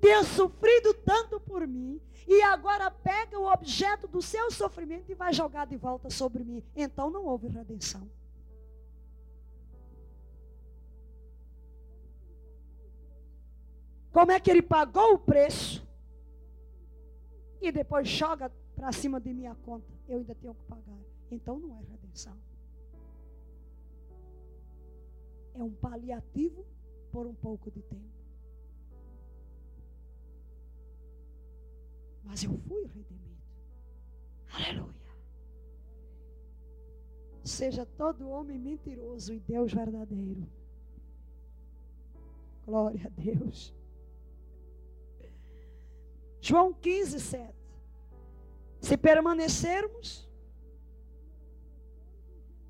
tenha 0.06 0.22
sofrido 0.22 0.94
tanto 0.94 1.40
por 1.40 1.66
mim 1.66 2.00
e 2.28 2.40
agora 2.42 2.88
pega 2.88 3.36
o 3.40 3.52
objeto 3.52 4.06
do 4.06 4.22
seu 4.22 4.52
sofrimento 4.52 5.10
e 5.10 5.16
vai 5.16 5.32
jogar 5.32 5.66
de 5.66 5.76
volta 5.76 6.08
sobre 6.10 6.44
mim. 6.44 6.62
Então 6.76 7.10
não 7.10 7.26
houve 7.26 7.48
redenção. 7.48 8.08
Como 14.12 14.30
é 14.30 14.38
que 14.38 14.48
ele 14.48 14.62
pagou 14.62 15.14
o 15.14 15.18
preço 15.18 15.84
e 17.60 17.72
depois 17.72 18.08
joga 18.08 18.48
para 18.76 18.92
cima 18.92 19.20
de 19.20 19.34
minha 19.34 19.56
conta? 19.56 19.92
Eu 20.08 20.18
ainda 20.18 20.36
tenho 20.36 20.54
que 20.54 20.62
pagar. 20.66 21.00
Então 21.32 21.58
não 21.58 21.76
é 21.76 21.80
redenção. 21.80 22.38
É 25.52 25.62
um 25.62 25.72
paliativo 25.72 26.64
por 27.10 27.26
um 27.26 27.34
pouco 27.34 27.72
de 27.72 27.82
tempo. 27.82 28.15
Mas 32.26 32.42
eu 32.42 32.58
fui 32.68 32.82
redimido. 32.82 33.40
Aleluia. 34.52 34.94
Seja 37.44 37.86
todo 37.86 38.28
homem 38.28 38.58
mentiroso 38.58 39.32
e 39.32 39.38
Deus 39.38 39.72
verdadeiro. 39.72 40.46
Glória 42.66 43.06
a 43.06 43.20
Deus. 43.20 43.72
João 46.40 46.72
15, 46.72 47.20
7. 47.20 47.54
Se 48.80 48.96
permanecermos, 48.96 50.28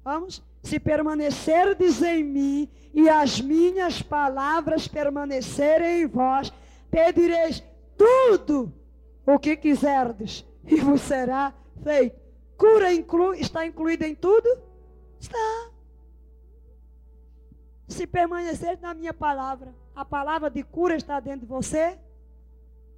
vamos, 0.05 0.43
se 0.63 0.79
permanecerdes 0.79 2.03
em 2.03 2.23
mim 2.23 2.71
e 2.93 3.09
as 3.09 3.41
minhas 3.41 4.03
palavras 4.03 4.87
permanecerem 4.87 6.03
em 6.03 6.07
vós, 6.07 6.53
pedireis 6.91 7.63
tudo 7.97 8.73
o 9.27 9.39
que 9.39 9.57
quiserdes 9.57 10.47
e 10.65 10.81
vos 10.81 11.01
será 11.01 11.53
feito. 11.83 12.19
Cura 12.57 12.93
inclu, 12.93 13.35
está 13.35 13.67
incluída 13.67 14.07
em 14.07 14.15
tudo? 14.15 14.49
Está. 15.21 15.71
Se 17.89 18.07
permanecer 18.07 18.79
na 18.81 18.95
minha 18.95 19.13
palavra, 19.13 19.75
a 19.95 20.05
palavra 20.05 20.51
de 20.51 20.63
cura 20.63 20.97
está 20.97 21.21
dentro 21.21 21.41
de 21.41 21.47
você, 21.47 21.99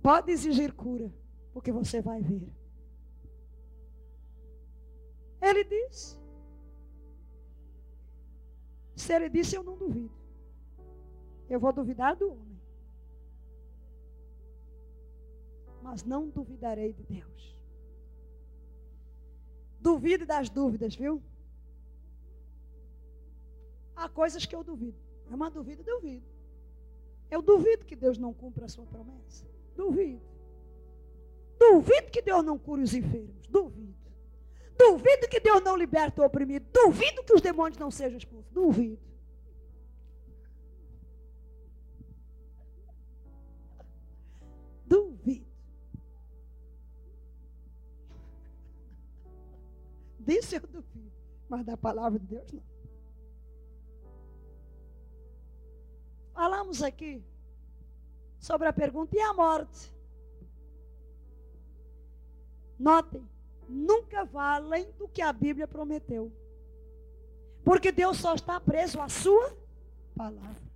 pode 0.02 0.30
exigir 0.30 0.72
cura, 0.72 1.12
porque 1.52 1.72
você 1.72 2.00
vai 2.00 2.22
ver. 2.22 2.52
Ele 5.40 5.64
disse. 5.64 6.18
Se 8.96 9.12
ele 9.12 9.28
disse, 9.28 9.56
eu 9.56 9.62
não 9.62 9.76
duvido. 9.76 10.10
Eu 11.48 11.60
vou 11.60 11.72
duvidar 11.72 12.16
do 12.16 12.32
homem. 12.32 12.47
Mas 15.82 16.04
não 16.04 16.28
duvidarei 16.28 16.92
de 16.92 17.02
Deus. 17.04 17.56
Duvide 19.80 20.24
das 20.24 20.48
dúvidas, 20.48 20.94
viu? 20.94 21.22
Há 23.94 24.08
coisas 24.08 24.44
que 24.44 24.54
eu 24.54 24.62
duvido. 24.62 24.98
É 25.30 25.34
uma 25.34 25.50
dúvida, 25.50 25.82
duvido. 25.82 26.26
Eu 27.30 27.42
duvido 27.42 27.84
que 27.84 27.96
Deus 27.96 28.16
não 28.16 28.32
cumpra 28.32 28.66
a 28.66 28.68
sua 28.68 28.86
promessa. 28.86 29.44
Duvido. 29.76 30.22
Duvido 31.58 32.10
que 32.10 32.22
Deus 32.22 32.44
não 32.44 32.58
cure 32.58 32.82
os 32.82 32.94
enfermos. 32.94 33.46
Duvido. 33.46 33.94
Duvido 34.78 35.28
que 35.28 35.40
Deus 35.40 35.60
não 35.62 35.76
liberte 35.76 36.20
o 36.20 36.24
oprimido. 36.24 36.66
Duvido 36.72 37.24
que 37.24 37.34
os 37.34 37.40
demônios 37.40 37.78
não 37.78 37.90
sejam 37.90 38.16
expulsos. 38.16 38.50
Duvido. 38.52 39.08
Disso 50.28 50.56
eu 50.56 50.60
duvido. 50.60 51.10
Mas 51.48 51.64
da 51.64 51.74
palavra 51.74 52.18
de 52.18 52.26
Deus 52.26 52.52
não. 52.52 52.62
Falamos 56.34 56.82
aqui 56.82 57.24
sobre 58.38 58.68
a 58.68 58.72
pergunta 58.72 59.16
e 59.16 59.20
a 59.20 59.32
morte. 59.32 59.90
Notem, 62.78 63.26
nunca 63.66 64.26
vá 64.26 64.56
além 64.56 64.92
do 64.98 65.08
que 65.08 65.22
a 65.22 65.32
Bíblia 65.32 65.66
prometeu. 65.66 66.30
Porque 67.64 67.90
Deus 67.90 68.18
só 68.18 68.34
está 68.34 68.60
preso 68.60 69.00
à 69.00 69.08
sua 69.08 69.56
palavra. 70.14 70.68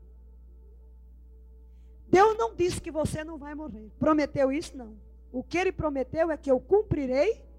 Deus 2.09 2.39
não 2.39 2.55
disse 2.55 2.81
que 2.81 2.91
você 2.91 3.23
não 3.23 3.37
vai 3.37 3.55
morrer. 3.55 3.91
Prometeu 3.99 4.51
isso? 4.51 4.75
Não. 4.77 4.97
O 5.31 5.45
que 5.45 5.59
ele 5.59 5.73
prometeu 5.73 6.31
é 6.31 6.39
que 6.39 6.51
eu 6.51 6.59
cumprirei 6.59 7.52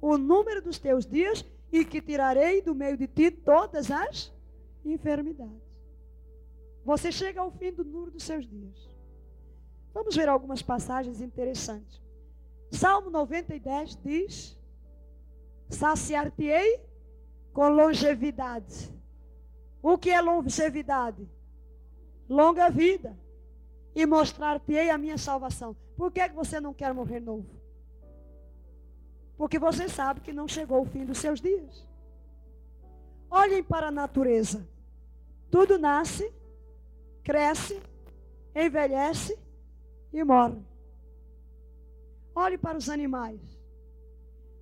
o 0.00 0.16
número 0.16 0.62
dos 0.62 0.78
teus 0.78 1.06
dias 1.06 1.44
e 1.72 1.84
que 1.84 2.00
tirarei 2.00 2.62
do 2.62 2.74
meio 2.74 2.96
de 2.96 3.06
ti 3.06 3.30
todas 3.30 3.90
as 3.90 4.32
enfermidades. 4.84 5.68
Você 6.84 7.12
chega 7.12 7.40
ao 7.40 7.50
fim 7.50 7.72
do 7.72 7.84
número 7.84 8.10
dos 8.12 8.22
seus 8.22 8.48
dias. 8.48 8.88
Vamos 9.92 10.16
ver 10.16 10.28
algumas 10.28 10.62
passagens 10.62 11.20
interessantes. 11.20 12.00
Salmo 12.70 13.10
90 13.10 13.54
e 13.54 13.60
10 13.60 13.96
diz: 14.02 14.58
Saciar-te-ei 15.68 16.80
com 17.52 17.68
longevidade. 17.68 18.94
O 19.82 19.98
que 19.98 20.10
é 20.10 20.20
longevidade? 20.20 21.28
Longa 22.28 22.68
vida. 22.68 23.18
E 23.94 24.06
mostrar-te-ei 24.06 24.90
a 24.90 24.98
minha 24.98 25.18
salvação. 25.18 25.76
Por 25.96 26.12
que, 26.12 26.20
é 26.20 26.28
que 26.28 26.34
você 26.34 26.60
não 26.60 26.72
quer 26.72 26.94
morrer 26.94 27.20
novo? 27.20 27.57
Porque 29.38 29.58
você 29.58 29.88
sabe 29.88 30.20
que 30.20 30.32
não 30.32 30.48
chegou 30.48 30.82
o 30.82 30.84
fim 30.84 31.04
dos 31.04 31.18
seus 31.18 31.40
dias. 31.40 31.86
Olhem 33.30 33.62
para 33.62 33.86
a 33.86 33.90
natureza. 33.92 34.68
Tudo 35.48 35.78
nasce, 35.78 36.30
cresce, 37.22 37.80
envelhece 38.54 39.38
e 40.12 40.24
morre. 40.24 40.60
Olhe 42.34 42.58
para 42.58 42.76
os 42.76 42.90
animais. 42.90 43.40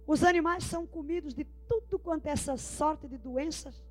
Os 0.07 0.23
animais 0.23 0.63
são 0.65 0.87
comidos 0.87 1.33
de 1.35 1.45
tudo 1.67 1.99
quanto 1.99 2.27
é 2.27 2.31
essa 2.31 2.57
sorte 2.59 3.09
de 3.09 3.17
doenças 3.17 3.83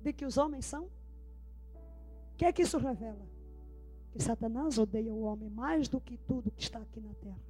de 0.00 0.12
que 0.12 0.24
os 0.24 0.38
homens 0.38 0.64
são. 0.64 0.84
O 0.84 2.36
que 2.36 2.44
é 2.44 2.52
que 2.52 2.62
isso 2.62 2.78
revela? 2.78 3.28
Que 4.12 4.22
Satanás 4.22 4.78
odeia 4.78 5.12
o 5.12 5.22
homem 5.22 5.50
mais 5.50 5.88
do 5.88 6.00
que 6.00 6.16
tudo 6.16 6.50
que 6.52 6.62
está 6.62 6.78
aqui 6.78 7.00
na 7.00 7.12
terra. 7.14 7.49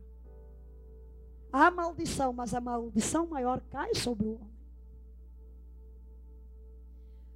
Há 1.52 1.70
maldição, 1.70 2.32
mas 2.32 2.54
a 2.54 2.60
maldição 2.60 3.26
maior 3.26 3.60
cai 3.70 3.94
sobre 3.94 4.26
o 4.26 4.34
homem. 4.36 4.60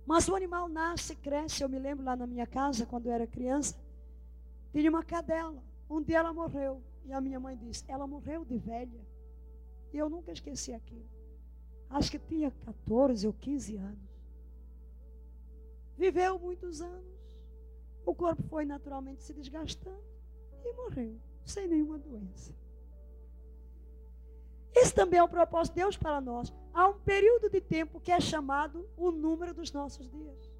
Mas 0.07 0.29
o 0.29 0.37
animal 0.37 0.68
nasce, 0.68 1.16
cresce. 1.16 1.62
Eu 1.62 1.68
me 1.68 1.79
lembro 1.79 2.05
lá 2.05 2.14
na 2.14 2.27
minha 2.27 2.46
casa, 2.46 2.87
quando 2.87 3.07
eu 3.07 3.12
era 3.12 3.27
criança, 3.27 3.77
tinha 4.72 4.90
uma 4.90 5.03
cadela. 5.03 5.62
Um 5.88 6.03
dia 6.03 6.18
ela 6.18 6.33
morreu. 6.33 6.83
E 7.05 7.12
a 7.12 7.20
minha 7.20 7.40
mãe 7.40 7.57
disse: 7.57 7.85
ela 7.88 8.07
morreu 8.07 8.44
de 8.44 8.59
velha. 8.59 9.00
E 9.92 9.98
eu 9.98 10.09
nunca 10.09 10.33
esqueci 10.33 10.72
aquilo. 10.72 11.09
Acho 11.88 12.11
que 12.11 12.18
tinha 12.18 12.50
14 12.50 13.27
ou 13.27 13.33
15 13.33 13.77
anos. 13.77 14.14
Viveu 15.96 16.38
muitos 16.38 16.81
anos. 16.81 17.14
O 18.05 18.14
corpo 18.14 18.42
foi 18.44 18.64
naturalmente 18.64 19.22
se 19.22 19.33
desgastando 19.33 20.03
e 20.64 20.72
morreu, 20.74 21.18
sem 21.44 21.66
nenhuma 21.66 21.98
doença. 21.98 22.53
Esse 24.74 24.92
também 24.92 25.20
é 25.20 25.22
o 25.22 25.28
propósito 25.28 25.74
de 25.74 25.82
Deus 25.82 25.96
para 25.96 26.20
nós. 26.20 26.52
Há 26.72 26.88
um 26.88 26.98
período 26.98 27.48
de 27.48 27.60
tempo 27.60 28.00
que 28.00 28.10
é 28.10 28.20
chamado 28.20 28.88
o 28.96 29.12
número 29.12 29.54
dos 29.54 29.70
nossos 29.70 30.10
dias. 30.10 30.52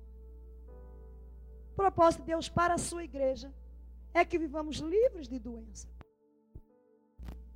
O 1.73 1.75
propósito 1.75 2.21
de 2.21 2.27
Deus 2.27 2.49
para 2.49 2.75
a 2.75 2.79
sua 2.79 3.03
igreja 3.03 3.53
é 4.13 4.25
que 4.25 4.39
vivamos 4.39 4.77
livres 4.77 5.27
de 5.27 5.41
doença. 5.41 5.89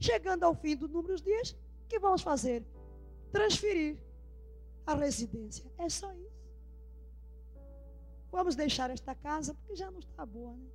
Chegando 0.01 0.43
ao 0.43 0.55
fim 0.55 0.75
do 0.77 0.89
número 0.89 1.13
dos 1.15 1.23
dias, 1.23 1.53
o 1.85 1.89
que 1.89 2.01
vamos 2.01 2.23
fazer? 2.23 2.65
Transferir 3.31 3.97
a 4.85 4.95
residência. 4.95 5.71
É 5.79 5.89
só 5.89 6.13
isso. 6.13 6.39
Vamos 8.33 8.57
deixar 8.57 8.91
esta 8.91 9.15
casa, 9.15 9.55
porque 9.55 9.77
já 9.77 9.91
não 9.91 10.01
está 10.01 10.27
boa, 10.27 10.53
né? 10.57 10.69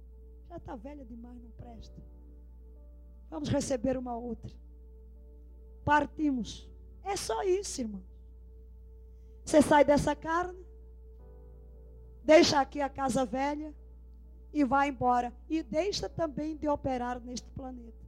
Já 0.50 0.58
está 0.58 0.76
velha 0.76 1.06
demais, 1.06 1.42
não 1.42 1.52
presta. 1.52 2.02
Vamos 3.30 3.50
receber 3.50 3.98
uma 3.98 4.16
outra 4.16 4.50
partimos. 5.84 6.70
É 7.04 7.16
só 7.16 7.44
isso, 7.44 7.82
irmão. 7.82 8.04
Você 9.46 9.62
sai 9.62 9.84
dessa 9.84 10.16
carne, 10.16 10.66
deixa 12.24 12.60
aqui 12.60 12.80
a 12.80 12.90
casa 12.90 13.26
velha 13.26 13.74
e 14.54 14.64
vai 14.64 14.90
embora. 14.90 15.34
E 15.50 15.62
deixa 15.62 16.08
também 16.08 16.56
de 16.56 16.68
operar 16.68 17.20
neste 17.20 17.50
planeta. 17.50 18.04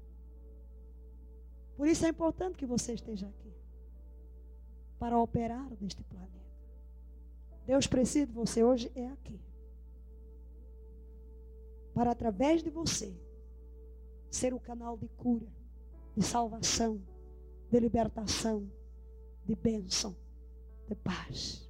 Por 1.75 1.87
isso 1.87 2.05
é 2.05 2.09
importante 2.09 2.57
que 2.57 2.65
você 2.65 2.93
esteja 2.93 3.27
aqui. 3.27 3.53
para 4.97 5.19
operar 5.19 5.69
neste 5.81 6.01
planeta. 6.03 6.31
Deus 7.65 7.85
precisa 7.85 8.25
de 8.27 8.31
você 8.31 8.63
hoje 8.63 8.89
é 8.95 9.07
aqui. 9.07 9.39
Para 11.93 12.11
através 12.11 12.63
de 12.63 12.69
você 12.69 13.13
ser 14.31 14.53
o 14.53 14.59
canal 14.59 14.97
de 14.97 15.07
cura, 15.09 15.47
de 16.15 16.23
salvação, 16.23 17.01
de 17.75 17.81
libertação, 17.81 18.71
de 19.43 19.53
bênção, 19.53 20.15
de 20.87 20.95
paz. 20.95 21.69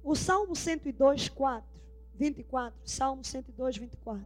O 0.00 0.14
Salmo 0.14 0.54
102, 0.54 1.28
4, 1.28 1.68
24, 2.14 2.80
Salmo 2.88 3.24
102, 3.24 3.78
24. 3.78 4.24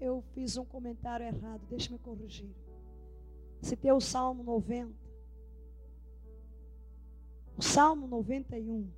Eu 0.00 0.24
fiz 0.34 0.56
um 0.56 0.64
comentário 0.64 1.24
errado, 1.24 1.64
deixa-me 1.68 1.98
corrigir. 2.00 2.50
Citei 3.62 3.92
o 3.92 4.00
Salmo 4.00 4.42
90. 4.42 4.92
O 7.56 7.62
Salmo 7.62 8.08
91 8.08 8.90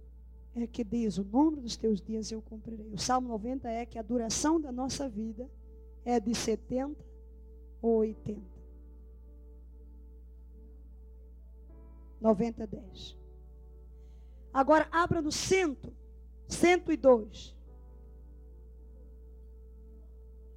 é 0.55 0.67
que 0.67 0.85
diz: 0.85 1.19
O 1.19 1.25
número 1.25 1.63
dos 1.63 1.77
teus 1.77 2.01
dias 2.01 2.31
eu 2.31 2.43
cumprirei. 2.43 2.93
O 2.93 2.99
Salmo 2.99 3.29
90 3.29 3.69
é 3.69 3.87
que 3.87 3.99
a 3.99 4.03
duração 4.03 4.61
da 4.61 4.71
nossa 4.71 5.09
vida 5.09 5.49
é 6.05 6.21
de 6.21 6.35
70 6.35 7.03
ou 7.81 7.99
80. 7.99 8.41
90, 12.21 12.67
10. 12.67 13.19
Agora 14.53 14.87
abra 14.93 15.21
no 15.21 15.33
cento, 15.33 15.93
102. 16.47 17.57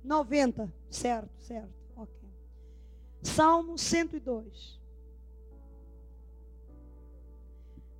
90, 0.03 0.71
certo, 0.89 1.31
certo. 1.39 1.73
Ok. 1.95 2.29
Salmo 3.23 3.77
102. 3.77 4.79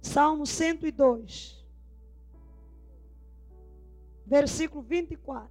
Salmo 0.01 0.45
102. 0.45 1.64
Versículo 4.35 4.83
24. 4.83 5.49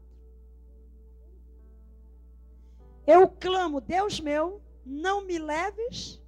Eu 3.06 3.26
clamo, 3.30 3.80
Deus 3.80 4.20
meu, 4.20 4.60
não 4.84 5.24
me 5.24 5.38
leves 5.38 6.22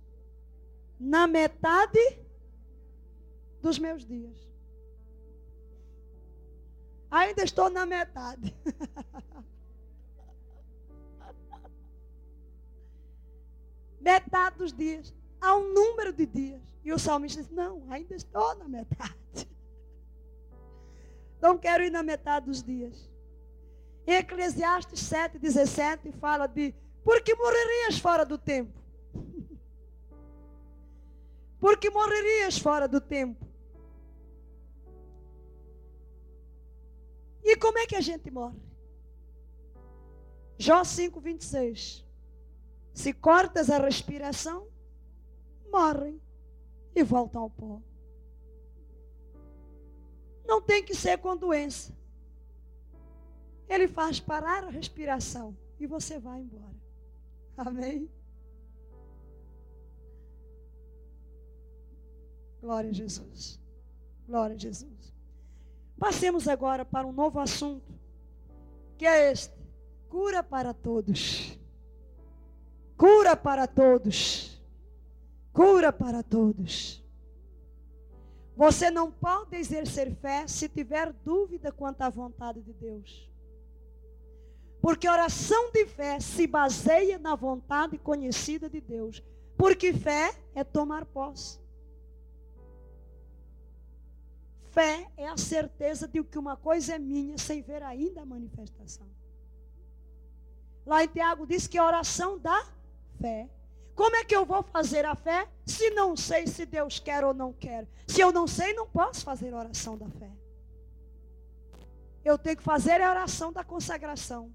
na 0.98 1.26
metade 1.26 1.98
dos 3.60 3.78
meus 3.78 4.06
dias. 4.06 4.48
Ainda 7.10 7.42
estou 7.44 7.68
na 7.68 7.84
metade. 7.84 8.56
metade 14.00 14.56
dos 14.56 14.72
dias. 14.72 15.14
Há 15.42 15.54
um 15.56 15.74
número 15.74 16.10
de 16.10 16.24
dias. 16.24 16.62
E 16.82 16.90
o 16.90 16.98
salmista 16.98 17.42
diz: 17.42 17.52
Não, 17.52 17.84
ainda 17.90 18.14
estou 18.14 18.54
na 18.56 18.66
metade. 18.66 19.25
Não 21.46 21.56
quero 21.56 21.84
ir 21.84 21.90
na 21.90 22.02
metade 22.02 22.46
dos 22.46 22.60
dias. 22.60 23.08
Em 24.04 24.14
Eclesiastes 24.14 24.98
7, 24.98 25.38
17, 25.38 26.10
fala 26.10 26.48
de 26.48 26.74
porque 27.04 27.36
morrerias 27.36 28.00
fora 28.00 28.26
do 28.26 28.36
tempo. 28.36 28.76
Porque 31.60 31.88
morrerias 31.88 32.58
fora 32.58 32.88
do 32.88 33.00
tempo. 33.00 33.46
E 37.44 37.56
como 37.56 37.78
é 37.78 37.86
que 37.86 37.94
a 37.94 38.00
gente 38.00 38.28
morre? 38.28 38.60
Jó 40.58 40.82
5, 40.82 41.20
26. 41.20 42.04
Se 42.92 43.12
cortas 43.12 43.70
a 43.70 43.78
respiração, 43.78 44.68
morrem 45.70 46.20
e 46.94 47.04
voltam 47.04 47.42
ao 47.42 47.50
pó. 47.50 47.80
Não 50.46 50.60
tem 50.60 50.82
que 50.82 50.94
ser 50.94 51.18
com 51.18 51.36
doença. 51.36 51.92
Ele 53.68 53.88
faz 53.88 54.20
parar 54.20 54.64
a 54.64 54.70
respiração 54.70 55.56
e 55.78 55.86
você 55.86 56.18
vai 56.18 56.40
embora. 56.40 56.76
Amém? 57.56 58.08
Glória 62.60 62.90
a 62.90 62.92
Jesus. 62.92 63.60
Glória 64.26 64.54
a 64.54 64.58
Jesus. 64.58 65.14
Passemos 65.98 66.46
agora 66.46 66.84
para 66.84 67.06
um 67.06 67.12
novo 67.12 67.38
assunto, 67.40 67.94
que 68.98 69.06
é 69.06 69.30
este: 69.30 69.54
cura 70.08 70.42
para 70.42 70.74
todos. 70.74 71.58
Cura 72.96 73.36
para 73.36 73.66
todos. 73.66 74.60
Cura 75.52 75.92
para 75.92 76.22
todos. 76.22 77.05
Você 78.56 78.90
não 78.90 79.12
pode 79.12 79.54
exercer 79.54 80.14
fé 80.16 80.46
se 80.46 80.66
tiver 80.66 81.12
dúvida 81.12 81.70
quanto 81.70 82.00
à 82.00 82.08
vontade 82.08 82.62
de 82.62 82.72
Deus. 82.72 83.30
Porque 84.80 85.08
oração 85.08 85.70
de 85.72 85.84
fé 85.86 86.18
se 86.20 86.46
baseia 86.46 87.18
na 87.18 87.34
vontade 87.34 87.98
conhecida 87.98 88.70
de 88.70 88.80
Deus. 88.80 89.22
Porque 89.58 89.92
fé 89.92 90.34
é 90.54 90.64
tomar 90.64 91.04
posse. 91.04 91.60
Fé 94.70 95.10
é 95.16 95.28
a 95.28 95.36
certeza 95.36 96.08
de 96.08 96.22
que 96.24 96.38
uma 96.38 96.56
coisa 96.56 96.94
é 96.94 96.98
minha 96.98 97.36
sem 97.36 97.62
ver 97.62 97.82
ainda 97.82 98.22
a 98.22 98.26
manifestação. 98.26 99.06
Lá 100.86 101.04
em 101.04 101.08
Tiago 101.08 101.46
diz 101.46 101.66
que 101.66 101.76
a 101.76 101.84
oração 101.84 102.38
dá 102.38 102.66
fé. 103.20 103.50
Como 103.96 104.14
é 104.14 104.24
que 104.24 104.36
eu 104.36 104.44
vou 104.44 104.62
fazer 104.62 105.06
a 105.06 105.14
fé 105.14 105.48
se 105.64 105.88
não 105.90 106.14
sei 106.14 106.46
se 106.46 106.66
Deus 106.66 106.98
quer 106.98 107.24
ou 107.24 107.32
não 107.32 107.50
quer? 107.52 107.88
Se 108.06 108.20
eu 108.20 108.30
não 108.30 108.46
sei, 108.46 108.74
não 108.74 108.86
posso 108.86 109.24
fazer 109.24 109.54
a 109.54 109.58
oração 109.58 109.96
da 109.96 110.08
fé. 110.10 110.30
Eu 112.22 112.36
tenho 112.36 112.58
que 112.58 112.62
fazer 112.62 113.00
a 113.00 113.10
oração 113.10 113.50
da 113.50 113.64
consagração 113.64 114.54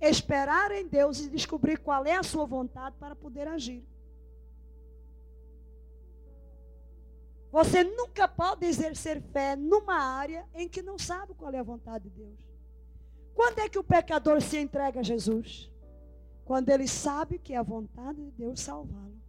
esperar 0.00 0.70
em 0.70 0.86
Deus 0.86 1.20
e 1.20 1.28
descobrir 1.28 1.78
qual 1.78 2.06
é 2.06 2.16
a 2.16 2.22
sua 2.22 2.46
vontade 2.46 2.96
para 2.98 3.14
poder 3.14 3.46
agir. 3.46 3.84
Você 7.50 7.84
nunca 7.84 8.26
pode 8.26 8.64
exercer 8.64 9.20
fé 9.32 9.54
numa 9.56 9.96
área 9.96 10.46
em 10.54 10.68
que 10.68 10.80
não 10.80 10.98
sabe 10.98 11.34
qual 11.34 11.52
é 11.52 11.58
a 11.58 11.62
vontade 11.62 12.08
de 12.08 12.10
Deus. 12.10 12.38
Quando 13.34 13.58
é 13.58 13.68
que 13.68 13.78
o 13.78 13.84
pecador 13.84 14.40
se 14.40 14.58
entrega 14.58 15.00
a 15.00 15.02
Jesus? 15.02 15.70
Quando 16.48 16.70
ele 16.70 16.88
sabe 16.88 17.38
que 17.38 17.52
é 17.52 17.58
a 17.58 17.62
vontade 17.62 18.24
de 18.24 18.30
Deus 18.30 18.60
salvá-lo. 18.60 19.20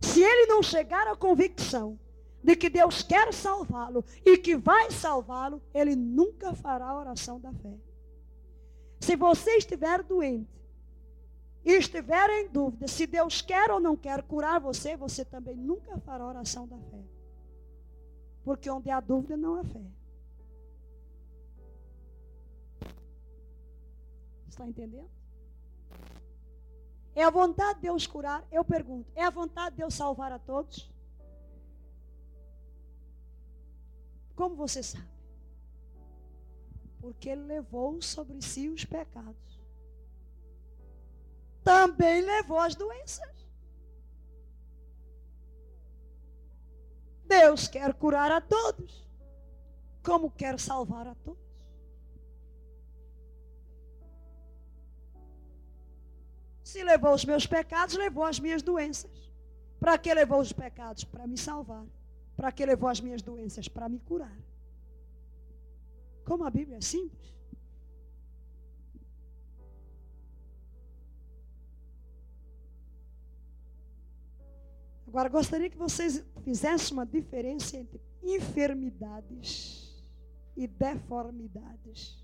Se 0.00 0.22
ele 0.22 0.46
não 0.46 0.62
chegar 0.62 1.08
à 1.08 1.16
convicção 1.16 1.98
de 2.40 2.54
que 2.54 2.70
Deus 2.70 3.02
quer 3.02 3.34
salvá-lo 3.34 4.04
e 4.24 4.38
que 4.38 4.54
vai 4.54 4.92
salvá-lo, 4.92 5.60
ele 5.74 5.96
nunca 5.96 6.54
fará 6.54 6.86
a 6.86 7.00
oração 7.00 7.40
da 7.40 7.52
fé. 7.52 7.76
Se 9.00 9.16
você 9.16 9.56
estiver 9.56 10.04
doente 10.04 10.62
e 11.64 11.72
estiver 11.72 12.30
em 12.30 12.48
dúvida 12.48 12.86
se 12.86 13.08
Deus 13.08 13.42
quer 13.42 13.72
ou 13.72 13.80
não 13.80 13.96
quer 13.96 14.22
curar 14.22 14.60
você, 14.60 14.96
você 14.96 15.24
também 15.24 15.56
nunca 15.56 15.98
fará 15.98 16.22
a 16.22 16.28
oração 16.28 16.68
da 16.68 16.78
fé. 16.78 17.02
Porque 18.44 18.70
onde 18.70 18.88
há 18.88 19.00
dúvida 19.00 19.36
não 19.36 19.56
há 19.56 19.64
fé. 19.64 20.01
Está 24.52 24.66
entendendo? 24.66 25.08
É 27.14 27.24
a 27.24 27.30
vontade 27.30 27.76
de 27.76 27.86
Deus 27.86 28.06
curar? 28.06 28.46
Eu 28.52 28.62
pergunto, 28.62 29.10
é 29.14 29.24
a 29.24 29.30
vontade 29.30 29.70
de 29.70 29.76
Deus 29.78 29.94
salvar 29.94 30.30
a 30.30 30.38
todos? 30.38 30.92
Como 34.36 34.54
você 34.54 34.82
sabe? 34.82 35.08
Porque 37.00 37.30
ele 37.30 37.44
levou 37.44 38.02
sobre 38.02 38.42
si 38.42 38.68
os 38.68 38.84
pecados. 38.84 39.58
Também 41.64 42.20
levou 42.20 42.58
as 42.58 42.74
doenças. 42.74 43.46
Deus 47.24 47.68
quer 47.68 47.94
curar 47.94 48.30
a 48.30 48.42
todos, 48.42 49.08
como 50.04 50.30
quer 50.30 50.60
salvar 50.60 51.06
a 51.08 51.14
todos. 51.14 51.51
Se 56.72 56.82
levou 56.82 57.12
os 57.12 57.26
meus 57.26 57.46
pecados, 57.46 57.94
levou 57.96 58.24
as 58.24 58.40
minhas 58.40 58.62
doenças. 58.62 59.30
Para 59.78 59.98
que 59.98 60.14
levou 60.14 60.40
os 60.40 60.54
pecados? 60.54 61.04
Para 61.04 61.26
me 61.26 61.36
salvar. 61.36 61.84
Para 62.34 62.50
que 62.50 62.64
levou 62.64 62.88
as 62.88 62.98
minhas 62.98 63.20
doenças? 63.20 63.68
Para 63.68 63.90
me 63.90 63.98
curar. 63.98 64.34
Como 66.24 66.44
a 66.44 66.50
Bíblia 66.50 66.78
é 66.78 66.80
simples. 66.80 67.34
Agora, 75.06 75.28
gostaria 75.28 75.68
que 75.68 75.76
vocês 75.76 76.24
fizessem 76.42 76.94
uma 76.94 77.04
diferença 77.04 77.76
entre 77.76 78.00
enfermidades 78.22 80.02
e 80.56 80.66
deformidades. 80.66 82.16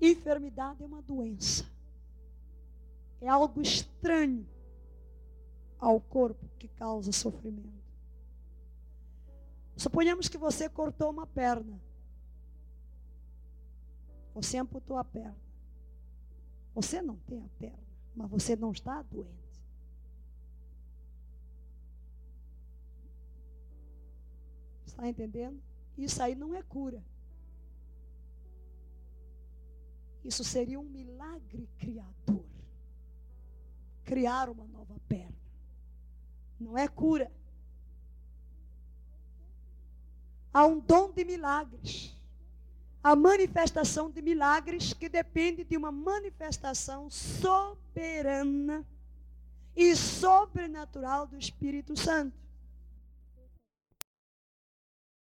Enfermidade 0.00 0.82
é 0.82 0.86
uma 0.86 1.02
doença. 1.02 1.70
É 3.22 3.28
algo 3.28 3.62
estranho 3.62 4.44
ao 5.78 6.00
corpo 6.00 6.44
que 6.58 6.66
causa 6.66 7.12
sofrimento. 7.12 7.80
Suponhamos 9.76 10.28
que 10.28 10.36
você 10.36 10.68
cortou 10.68 11.08
uma 11.08 11.24
perna. 11.24 11.80
Você 14.34 14.58
amputou 14.58 14.96
a 14.96 15.04
perna. 15.04 15.38
Você 16.74 17.00
não 17.00 17.14
tem 17.18 17.44
a 17.44 17.48
perna, 17.60 17.86
mas 18.16 18.28
você 18.28 18.56
não 18.56 18.72
está 18.72 19.00
doente. 19.02 19.62
Está 24.84 25.08
entendendo? 25.08 25.62
Isso 25.96 26.20
aí 26.20 26.34
não 26.34 26.56
é 26.56 26.62
cura. 26.64 27.00
Isso 30.24 30.42
seria 30.42 30.80
um 30.80 30.88
milagre 30.88 31.68
criador. 31.78 32.51
Criar 34.12 34.50
uma 34.50 34.66
nova 34.66 34.94
perna. 35.08 35.34
Não 36.60 36.76
é 36.76 36.86
cura. 36.86 37.32
Há 40.52 40.66
um 40.66 40.78
dom 40.78 41.10
de 41.10 41.24
milagres. 41.24 42.14
A 43.02 43.16
manifestação 43.16 44.10
de 44.10 44.20
milagres 44.20 44.92
que 44.92 45.08
depende 45.08 45.64
de 45.64 45.78
uma 45.78 45.90
manifestação 45.90 47.08
soberana 47.08 48.86
e 49.74 49.96
sobrenatural 49.96 51.26
do 51.26 51.38
Espírito 51.38 51.98
Santo. 51.98 52.36